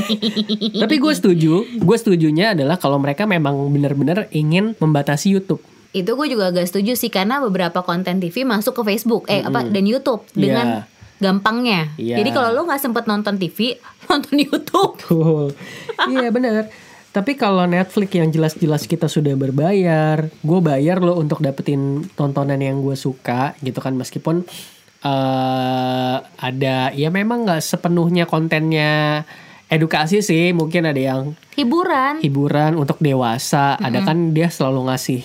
Tapi 0.82 0.96
gue 0.98 1.14
setuju. 1.14 1.54
Gue 1.78 1.98
setujunya 2.02 2.58
adalah 2.58 2.82
kalau 2.82 2.98
mereka 2.98 3.30
memang 3.30 3.54
benar-benar 3.70 4.26
ingin 4.34 4.74
membatasi 4.82 5.30
YouTube. 5.38 5.62
Itu 5.92 6.16
gue 6.16 6.28
juga 6.28 6.50
agak 6.50 6.66
setuju 6.66 6.96
sih 6.96 7.08
karena 7.08 7.38
beberapa 7.38 7.82
konten 7.82 8.18
TV 8.18 8.44
masuk 8.44 8.80
ke 8.80 8.84
Facebook 8.86 9.28
eh 9.28 9.42
apa 9.42 9.64
dan 9.66 9.84
YouTube 9.84 10.24
dengan 10.32 10.68
Iya. 10.68 10.82
gampangnya. 11.22 11.82
Iya. 11.96 12.16
Jadi 12.18 12.30
kalau 12.32 12.50
lu 12.52 12.62
nggak 12.64 12.80
sempet 12.80 13.06
nonton 13.06 13.36
TV, 13.36 13.76
nonton 14.08 14.36
YouTube. 14.36 14.98
Betul. 14.98 15.46
iya 16.08 16.28
benar. 16.30 16.72
Tapi 17.12 17.36
kalau 17.36 17.68
Netflix 17.68 18.08
yang 18.10 18.32
jelas-jelas 18.32 18.88
kita 18.88 19.06
sudah 19.06 19.36
berbayar, 19.36 20.32
gue 20.32 20.60
bayar 20.62 20.98
loh 20.98 21.20
untuk 21.20 21.44
dapetin 21.44 22.08
tontonan 22.16 22.56
yang 22.56 22.80
gue 22.80 22.96
suka 22.96 23.52
gitu 23.60 23.78
kan 23.78 23.92
meskipun 23.94 24.48
eh 25.02 26.16
ada 26.22 26.94
ya 26.94 27.10
memang 27.10 27.44
nggak 27.44 27.60
sepenuhnya 27.60 28.24
kontennya 28.24 29.26
edukasi 29.68 30.22
sih 30.22 30.54
mungkin 30.54 30.86
ada 30.86 31.02
yang 31.02 31.34
Hiburan. 31.52 32.22
hiburan 32.22 32.78
untuk 32.78 33.02
dewasa 33.02 33.76
ada 33.76 34.04
kan 34.04 34.32
dia 34.32 34.48
selalu 34.48 34.88
ngasih 34.88 35.22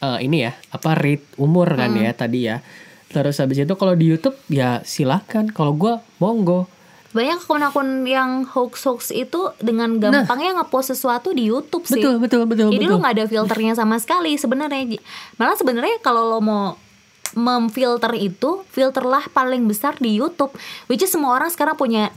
eh, 0.00 0.18
ini 0.24 0.48
ya 0.48 0.52
apa 0.72 0.96
rate 0.96 1.26
umur 1.36 1.68
kan 1.76 1.92
ya 1.94 2.10
tadi 2.16 2.48
ya 2.48 2.64
terus 3.10 3.42
habis 3.42 3.58
itu 3.58 3.74
kalau 3.74 3.94
di 3.98 4.06
YouTube 4.06 4.38
ya 4.46 4.80
silahkan 4.86 5.50
kalau 5.50 5.74
gue 5.74 5.94
monggo 6.22 6.66
Banyak 7.10 7.42
akun-akun 7.42 8.06
yang 8.06 8.46
hoax-hoax 8.46 9.10
itu 9.10 9.50
dengan 9.58 9.98
gampangnya 9.98 10.62
ngepost 10.62 10.94
sesuatu 10.94 11.34
di 11.34 11.50
YouTube 11.50 11.82
sih. 11.82 11.98
betul 11.98 12.22
betul 12.22 12.46
betul 12.46 12.68
Jadi 12.70 12.86
betul 12.86 12.94
lu 12.94 13.02
nggak 13.02 13.14
ada 13.18 13.26
filternya 13.26 13.74
sama 13.74 13.98
sekali 13.98 14.38
sebenarnya. 14.38 14.94
Malah 15.34 15.58
sebenarnya 15.58 15.98
kalau 16.06 16.30
lo 16.30 16.38
mau 16.38 16.78
memfilter 17.34 18.14
itu, 18.14 18.62
filterlah 18.70 19.26
paling 19.34 19.66
besar 19.66 19.98
di 19.98 20.22
YouTube. 20.22 20.54
Which 20.86 21.02
is 21.02 21.10
semua 21.10 21.34
orang 21.34 21.50
sekarang 21.50 21.74
punya 21.74 22.14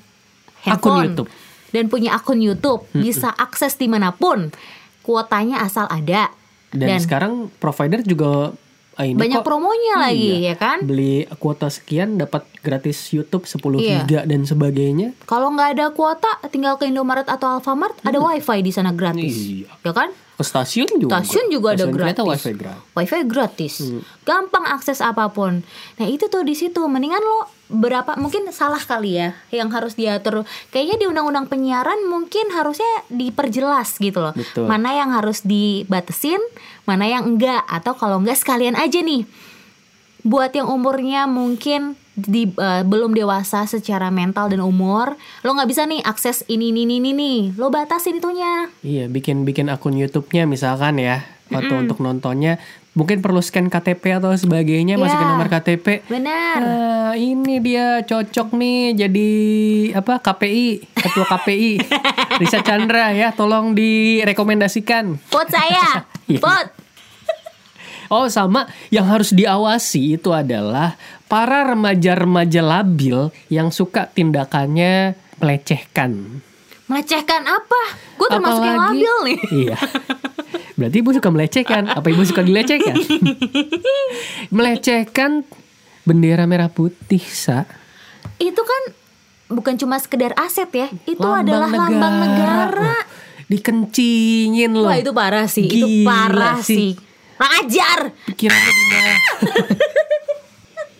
Akun 0.61 0.93
handphone 0.93 1.05
YouTube. 1.09 1.29
dan 1.73 1.89
punya 1.89 2.13
akun 2.13 2.37
YouTube, 2.37 2.85
bisa 2.93 3.33
akses 3.33 3.73
di 3.81 3.89
mana 3.89 4.13
pun. 4.13 4.53
Kuotanya 5.01 5.65
asal 5.65 5.89
ada 5.89 6.29
dan, 6.73 6.97
sekarang 6.97 7.33
provider 7.55 8.01
juga 8.01 8.51
ah, 8.93 9.03
ini 9.03 9.15
banyak 9.15 9.39
kok, 9.39 9.45
promonya 9.45 9.93
lagi 10.01 10.41
iya, 10.41 10.53
ya 10.53 10.55
kan. 10.55 10.81
beli 10.81 11.25
kuota 11.35 11.65
sekian 11.67 12.15
dapat 12.15 12.45
gratis 12.59 13.09
YouTube 13.09 13.43
10 13.43 13.57
Iya. 13.75 13.97
giga 13.99 14.19
dan 14.23 14.41
sebagainya 14.43 15.13
Kalau 15.23 15.49
nggak 15.49 15.69
ada 15.73 15.85
kuota, 15.89 16.29
tinggal 16.47 16.77
ke 16.77 16.85
Indomaret 16.85 17.25
atau 17.25 17.57
Alfamart, 17.57 17.97
ada 18.01 18.17
WiFi 18.17 18.61
di 18.61 18.69
sana 18.69 18.89
gratis, 18.91 19.33
Iya. 19.33 19.69
ya 19.81 19.91
kan? 19.91 20.09
Ke 20.33 20.43
stasiun 20.43 20.89
juga 20.97 21.21
Stasiun 21.21 21.47
juga 21.53 21.77
ada 21.77 21.85
Stasiun 21.85 21.93
kereta 21.93 22.21
gratis. 22.25 22.41
wifi 22.41 22.53
gratis 22.57 22.91
WiFi 22.93 23.21
gratis. 23.29 23.73
Gampang 24.23 24.65
akses 24.69 24.99
apa 25.01 25.29
pun. 25.29 25.61
Nah, 25.99 26.07
itu 26.07 26.25
tuh 26.29 26.41
di 26.41 26.55
situ 26.57 26.81
mendingan 26.85 27.21
lo 27.21 27.49
berapa 27.73 28.17
mungkin 28.21 28.45
salah 28.53 28.81
kali 28.81 29.17
ya 29.17 29.33
yang 29.49 29.73
harus 29.73 29.97
diatur. 29.97 30.45
Kayaknya 30.69 30.95
di 31.01 31.05
undang-undang 31.09 31.49
penyiaran 31.49 32.05
mungkin 32.05 32.53
harusnya 32.53 33.05
diperjelas 33.09 33.97
gitu 33.97 34.21
loh. 34.21 34.33
Betul. 34.33 34.69
Mana 34.69 34.93
yang 34.93 35.13
harus 35.13 35.41
dibatasin, 35.45 36.41
mana 36.85 37.09
yang 37.09 37.25
enggak 37.25 37.65
atau 37.65 37.97
kalau 37.97 38.21
enggak 38.21 38.37
sekalian 38.37 38.77
aja 38.77 39.01
nih. 39.01 39.25
Buat 40.23 40.51
yang 40.53 40.67
umurnya 40.67 41.27
mungkin 41.27 41.93
di 42.13 42.45
eh, 42.47 42.81
belum 42.81 43.11
dewasa 43.11 43.65
secara 43.65 44.07
mental 44.07 44.47
dan 44.47 44.59
umur, 44.59 45.13
lo 45.41 45.49
nggak 45.51 45.67
bisa 45.67 45.83
nih 45.83 45.99
akses 46.01 46.47
ini 46.47 46.69
ini 46.69 46.87
ini 46.87 47.11
ini. 47.11 47.33
Lo 47.53 47.67
batasin 47.67 48.17
itunya. 48.17 48.69
iya 48.79 49.05
bikin 49.05 49.43
bikin 49.43 49.67
akun 49.67 49.93
YouTube-nya 49.93 50.45
misalkan 50.45 50.97
ya 50.97 51.21
atau 51.49 51.75
untuk 51.77 51.99
nontonnya 51.99 52.57
mungkin 52.93 53.19
perlu 53.19 53.37
scan 53.37 53.67
KTP 53.67 54.15
atau 54.15 54.33
sebagainya 54.33 54.97
masukin 54.97 55.21
Iya. 55.21 55.31
nomor 55.31 55.47
KTP 55.47 55.85
Benar. 56.07 56.57
Ah, 56.57 57.13
ini 57.13 57.57
dia 57.57 58.01
cocok 58.01 58.53
nih 58.53 58.79
jadi 58.95 59.29
apa 59.93 60.17
KPI 60.17 60.65
ketua 60.93 61.25
KPI 61.27 61.77
Risa 62.41 62.61
Chandra 62.61 63.09
ya 63.11 63.29
tolong 63.29 63.73
direkomendasikan 63.73 65.17
Vote 65.27 65.51
saya. 65.51 66.05
Iya. 66.25 66.39
Oh 68.13 68.29
sama 68.29 68.63
yang 68.87 69.09
harus 69.09 69.33
diawasi 69.33 70.13
itu 70.13 70.29
adalah 70.29 70.93
para 71.25 71.65
remaja-remaja 71.65 72.61
labil 72.61 73.17
yang 73.49 73.73
suka 73.73 74.05
tindakannya 74.07 75.17
melecehkan. 75.41 76.37
Melecehkan 76.85 77.41
apa? 77.43 77.81
Gue 78.13 78.27
termasuk 78.29 78.61
yang 78.61 78.77
Apalagi- 78.77 79.01
labil 79.01 79.15
nih. 79.25 79.37
Iya. 79.65 79.77
Berarti 80.73 80.97
ibu 80.99 81.09
suka 81.09 81.29
melecehkan. 81.29 81.83
Apa 81.87 82.07
ibu 82.07 82.21
suka 82.21 82.41
dilecehkan? 82.41 82.93
melecehkan 84.53 85.41
bendera 86.03 86.45
merah 86.45 86.69
putih, 86.69 87.21
Sa. 87.21 87.65
Itu 88.37 88.61
kan 88.61 88.81
bukan 89.49 89.73
cuma 89.75 89.97
sekedar 89.97 90.33
aset 90.35 90.69
ya. 90.69 90.87
Itu 91.03 91.23
Lambang 91.23 91.41
adalah 91.41 91.69
lambang 91.69 92.15
negara. 92.19 92.93
Wah, 92.93 93.03
Dikencingin 93.43 94.71
loh. 94.71 94.87
Wah 94.87 94.97
itu 94.97 95.11
parah 95.11 95.45
sih. 95.45 95.65
itu 95.65 95.85
Gila 95.85 96.05
parah 96.05 96.57
sih. 96.59 96.77
sih. 96.77 96.91
Ajar. 97.39 98.13
Pikirannya 98.29 98.71
di 98.71 98.83
mana? 98.89 99.15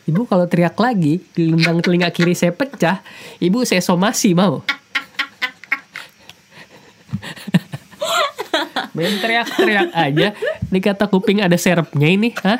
Ibu 0.03 0.27
kalau 0.27 0.45
teriak 0.51 0.75
lagi, 0.75 1.23
gelendang 1.31 1.79
telinga 1.79 2.11
kiri 2.11 2.35
saya 2.35 2.51
pecah, 2.51 2.99
ibu 3.39 3.63
saya 3.63 3.79
somasi 3.79 4.35
mau. 4.35 4.59
Main 8.93 9.15
teriak-teriak 9.23 9.89
aja, 9.95 10.35
dikata 10.67 11.07
kuping 11.07 11.39
ada 11.39 11.55
serepnya 11.55 12.11
ini, 12.11 12.35
hah? 12.43 12.59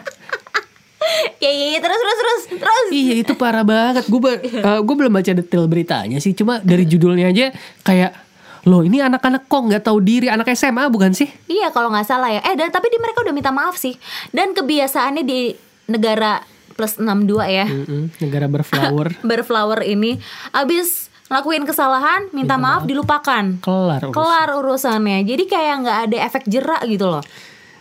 Ya, 1.44 1.52
ya, 1.52 1.76
ya, 1.76 1.80
terus 1.84 2.00
terus 2.00 2.18
terus 2.18 2.42
terus. 2.64 2.86
Iya 2.96 3.14
itu 3.28 3.36
parah 3.36 3.68
banget. 3.68 4.08
Gue 4.08 4.40
gue 4.64 4.96
belum 4.96 5.12
baca 5.12 5.32
detail 5.36 5.68
beritanya 5.68 6.24
sih, 6.24 6.32
cuma 6.32 6.64
dari 6.64 6.88
judulnya 6.88 7.28
aja 7.28 7.52
kayak 7.84 8.23
loh 8.64 8.80
ini 8.80 8.98
anak-anak 8.98 9.46
kok 9.46 9.62
nggak 9.62 9.84
tahu 9.84 10.00
diri 10.00 10.28
anak 10.28 10.48
SMA 10.54 10.88
bukan 10.88 11.12
sih? 11.12 11.28
Iya 11.46 11.70
kalau 11.70 11.92
nggak 11.92 12.06
salah 12.06 12.30
ya. 12.30 12.40
Eh 12.42 12.56
dan 12.56 12.70
tapi 12.70 12.88
di 12.88 12.96
mereka 12.96 13.20
udah 13.20 13.32
minta 13.32 13.50
maaf 13.50 13.76
sih. 13.76 13.92
Dan 14.30 14.52
kebiasaannya 14.52 15.22
di 15.22 15.52
negara 15.86 16.40
plus 16.72 16.96
62 16.96 17.44
ya. 17.46 17.66
Mm-mm, 17.66 18.04
negara 18.18 18.48
berflower, 18.48 19.20
Berflower 19.30 19.84
ini 19.84 20.16
abis 20.50 21.12
ngelakuin 21.28 21.64
kesalahan 21.64 22.32
minta 22.32 22.56
maaf 22.56 22.84
dilupakan. 22.84 23.60
kelar. 23.60 24.02
urus. 24.02 24.14
Kelar 24.14 24.50
urusannya. 24.56 25.22
Jadi 25.22 25.44
kayak 25.44 25.76
nggak 25.82 26.00
ada 26.08 26.18
efek 26.24 26.44
jerak 26.46 26.82
gitu 26.86 27.10
loh. 27.10 27.24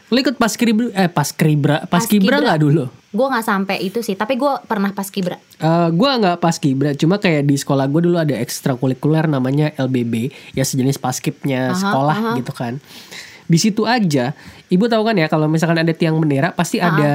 Lu 0.08 0.18
ikut 0.18 0.36
pas 0.36 0.52
kribra, 0.52 0.92
eh 0.92 1.08
pas 1.08 1.30
kribra, 1.30 1.86
pas 1.86 2.04
kibra 2.04 2.36
Paskibra. 2.36 2.36
nggak 2.42 2.60
dulu? 2.60 2.84
Gue 3.12 3.26
nggak 3.28 3.44
sampai 3.44 3.76
itu 3.78 4.00
sih, 4.00 4.16
tapi 4.16 4.34
gue 4.34 4.48
pernah 4.64 4.88
pas 4.90 5.04
kibra. 5.04 5.36
Eh 5.54 5.88
gue 5.90 6.10
nggak 6.16 6.40
pas 6.40 6.56
kibra, 6.56 6.90
cuma 6.92 7.16
kayak 7.16 7.44
di 7.44 7.54
sekolah 7.54 7.84
gue 7.86 8.00
dulu 8.02 8.16
ada 8.16 8.32
ekstrakurikuler 8.34 9.28
namanya 9.28 9.68
LBB, 9.76 10.28
ya 10.50 10.64
sejenis 10.64 10.96
paskibnya 10.96 11.70
Aha, 11.70 11.76
sekolah 11.76 12.16
aha. 12.16 12.32
gitu 12.40 12.50
kan. 12.50 12.80
Di 13.44 13.60
situ 13.60 13.84
aja, 13.84 14.32
ibu 14.66 14.88
tahu 14.88 15.04
kan 15.04 15.12
ya 15.12 15.28
kalau 15.28 15.44
misalkan 15.44 15.76
ada 15.76 15.92
tiang 15.92 16.16
bendera 16.16 16.50
pasti 16.50 16.80
ada 16.80 17.12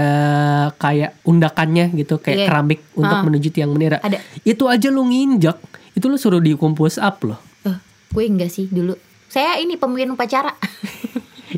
kayak 0.78 1.18
undakannya 1.24 1.90
gitu, 1.96 2.22
kayak 2.22 2.38
Iya. 2.38 2.48
keramik 2.48 2.80
untuk 2.94 3.18
Ah. 3.18 3.26
menuju 3.26 3.50
tiang 3.50 3.74
bendera. 3.74 3.98
Ada. 3.98 4.22
Itu 4.44 4.70
aja 4.70 4.88
lu 4.88 5.02
nginjak, 5.02 5.58
itu 5.92 6.06
lu 6.06 6.14
suruh 6.16 6.38
dihukum 6.38 6.72
push 6.72 7.02
up 7.02 7.26
loh. 7.26 7.42
Eh, 7.66 7.74
gue 8.14 8.24
enggak 8.24 8.54
sih 8.54 8.70
dulu. 8.70 8.94
Saya 9.28 9.58
ini 9.58 9.76
pemimpin 9.76 10.14
upacara. 10.14 10.54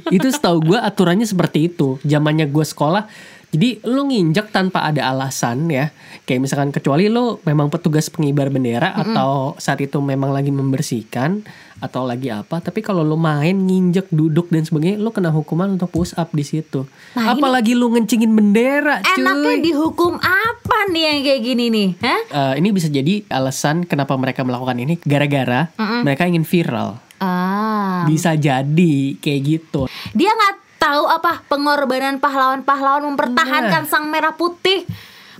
itu 0.09 0.27
setahu 0.27 0.63
gue 0.63 0.79
aturannya 0.79 1.25
seperti 1.25 1.67
itu 1.67 1.97
zamannya 2.03 2.45
gue 2.45 2.61
sekolah 2.61 3.09
jadi 3.49 3.81
lu 3.83 4.05
nginjek 4.05 4.49
tanpa 4.49 4.83
ada 4.83 5.09
alasan 5.09 5.65
ya 5.67 5.89
kayak 6.23 6.39
misalkan 6.39 6.69
kecuali 6.69 7.07
lu 7.07 7.41
memang 7.41 7.67
petugas 7.67 8.05
pengibar 8.07 8.47
bendera 8.47 8.93
atau 8.93 9.53
saat 9.55 9.79
itu 9.79 9.97
memang 9.99 10.29
lagi 10.29 10.49
membersihkan 10.49 11.41
atau 11.79 12.03
lagi 12.03 12.27
apa 12.27 12.59
tapi 12.59 12.79
kalau 12.79 13.01
lu 13.01 13.15
main 13.15 13.55
nginjek 13.55 14.09
duduk 14.09 14.47
dan 14.47 14.61
sebagainya 14.61 14.95
lu 14.95 15.09
kena 15.09 15.29
hukuman 15.29 15.71
untuk 15.71 15.89
push 15.89 16.13
up 16.13 16.29
di 16.29 16.43
situ 16.43 16.83
Nah, 17.11 17.25
ini- 17.25 17.31
apalagi 17.33 17.73
lu 17.73 17.89
ngencingin 17.89 18.29
bendera 18.29 19.01
cuy 19.01 19.17
Enaknya 19.17 19.55
dihukum 19.63 20.13
apa 20.15 20.77
nih 20.87 21.03
yang 21.03 21.19
kayak 21.23 21.41
gini 21.41 21.65
nih? 21.67 21.87
Hah? 21.99 22.21
Eh, 22.29 22.53
ini 22.59 22.69
bisa 22.69 22.85
jadi 22.87 23.25
alasan 23.27 23.83
kenapa 23.83 24.13
mereka 24.13 24.43
melakukan 24.43 24.77
ini 24.77 24.99
gara-gara 24.99 25.71
mereka 26.03 26.23
ingin 26.23 26.43
viral 26.43 26.99
Ah. 27.17 28.03
bisa 28.05 28.31
jadi 28.33 28.95
kayak 29.17 29.41
gitu 29.41 29.87
Dia 30.13 30.29
nggak 30.29 30.53
tahu 30.79 31.03
apa 31.05 31.43
pengorbanan 31.51 32.17
pahlawan-pahlawan 32.23 33.03
mempertahankan 33.13 33.85
sang 33.85 34.07
merah 34.07 34.33
putih. 34.33 34.87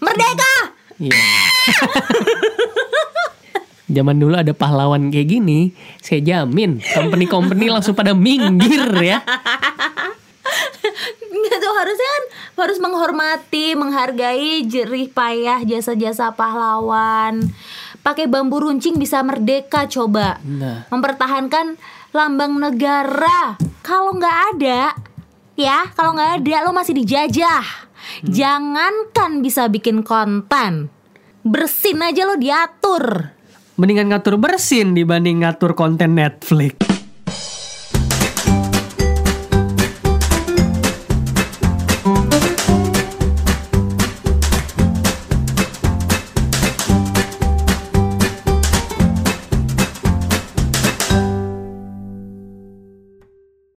Merdeka! 0.04 0.76
Iya. 1.00 1.16
Zaman 3.90 4.22
dulu 4.22 4.38
ada 4.38 4.54
pahlawan 4.54 5.10
kayak 5.10 5.40
gini, 5.40 5.74
saya 5.98 6.22
jamin 6.22 6.78
company-company 6.78 7.74
langsung 7.74 7.98
pada 7.98 8.14
minggir 8.14 8.86
ya. 9.02 9.18
Nggak 11.30 11.58
tuh 11.58 11.74
harusnya 11.74 12.10
kan 12.10 12.24
harus 12.62 12.78
menghormati, 12.78 13.74
menghargai 13.74 14.62
jerih 14.70 15.10
payah 15.10 15.66
jasa-jasa 15.66 16.38
pahlawan. 16.38 17.50
Pakai 18.06 18.30
bambu 18.30 18.62
runcing 18.62 19.02
bisa 19.02 19.26
merdeka 19.26 19.90
coba. 19.90 20.38
Nah. 20.46 20.86
Mempertahankan 20.94 21.74
lambang 22.14 22.62
negara. 22.62 23.58
Kalau 23.82 24.14
nggak 24.14 24.38
ada, 24.54 24.94
ya 25.60 25.92
kalau 25.92 26.16
nggak 26.16 26.40
ada 26.40 26.56
lo 26.64 26.72
masih 26.72 26.96
dijajah. 26.96 27.92
Jangankan 28.24 29.44
bisa 29.44 29.68
bikin 29.68 30.02
konten, 30.08 30.88
bersin 31.44 32.00
aja 32.00 32.24
lo 32.24 32.40
diatur. 32.40 33.36
Mendingan 33.76 34.16
ngatur 34.16 34.40
bersin 34.40 34.96
dibanding 34.96 35.44
ngatur 35.44 35.76
konten 35.76 36.16
Netflix. 36.16 36.99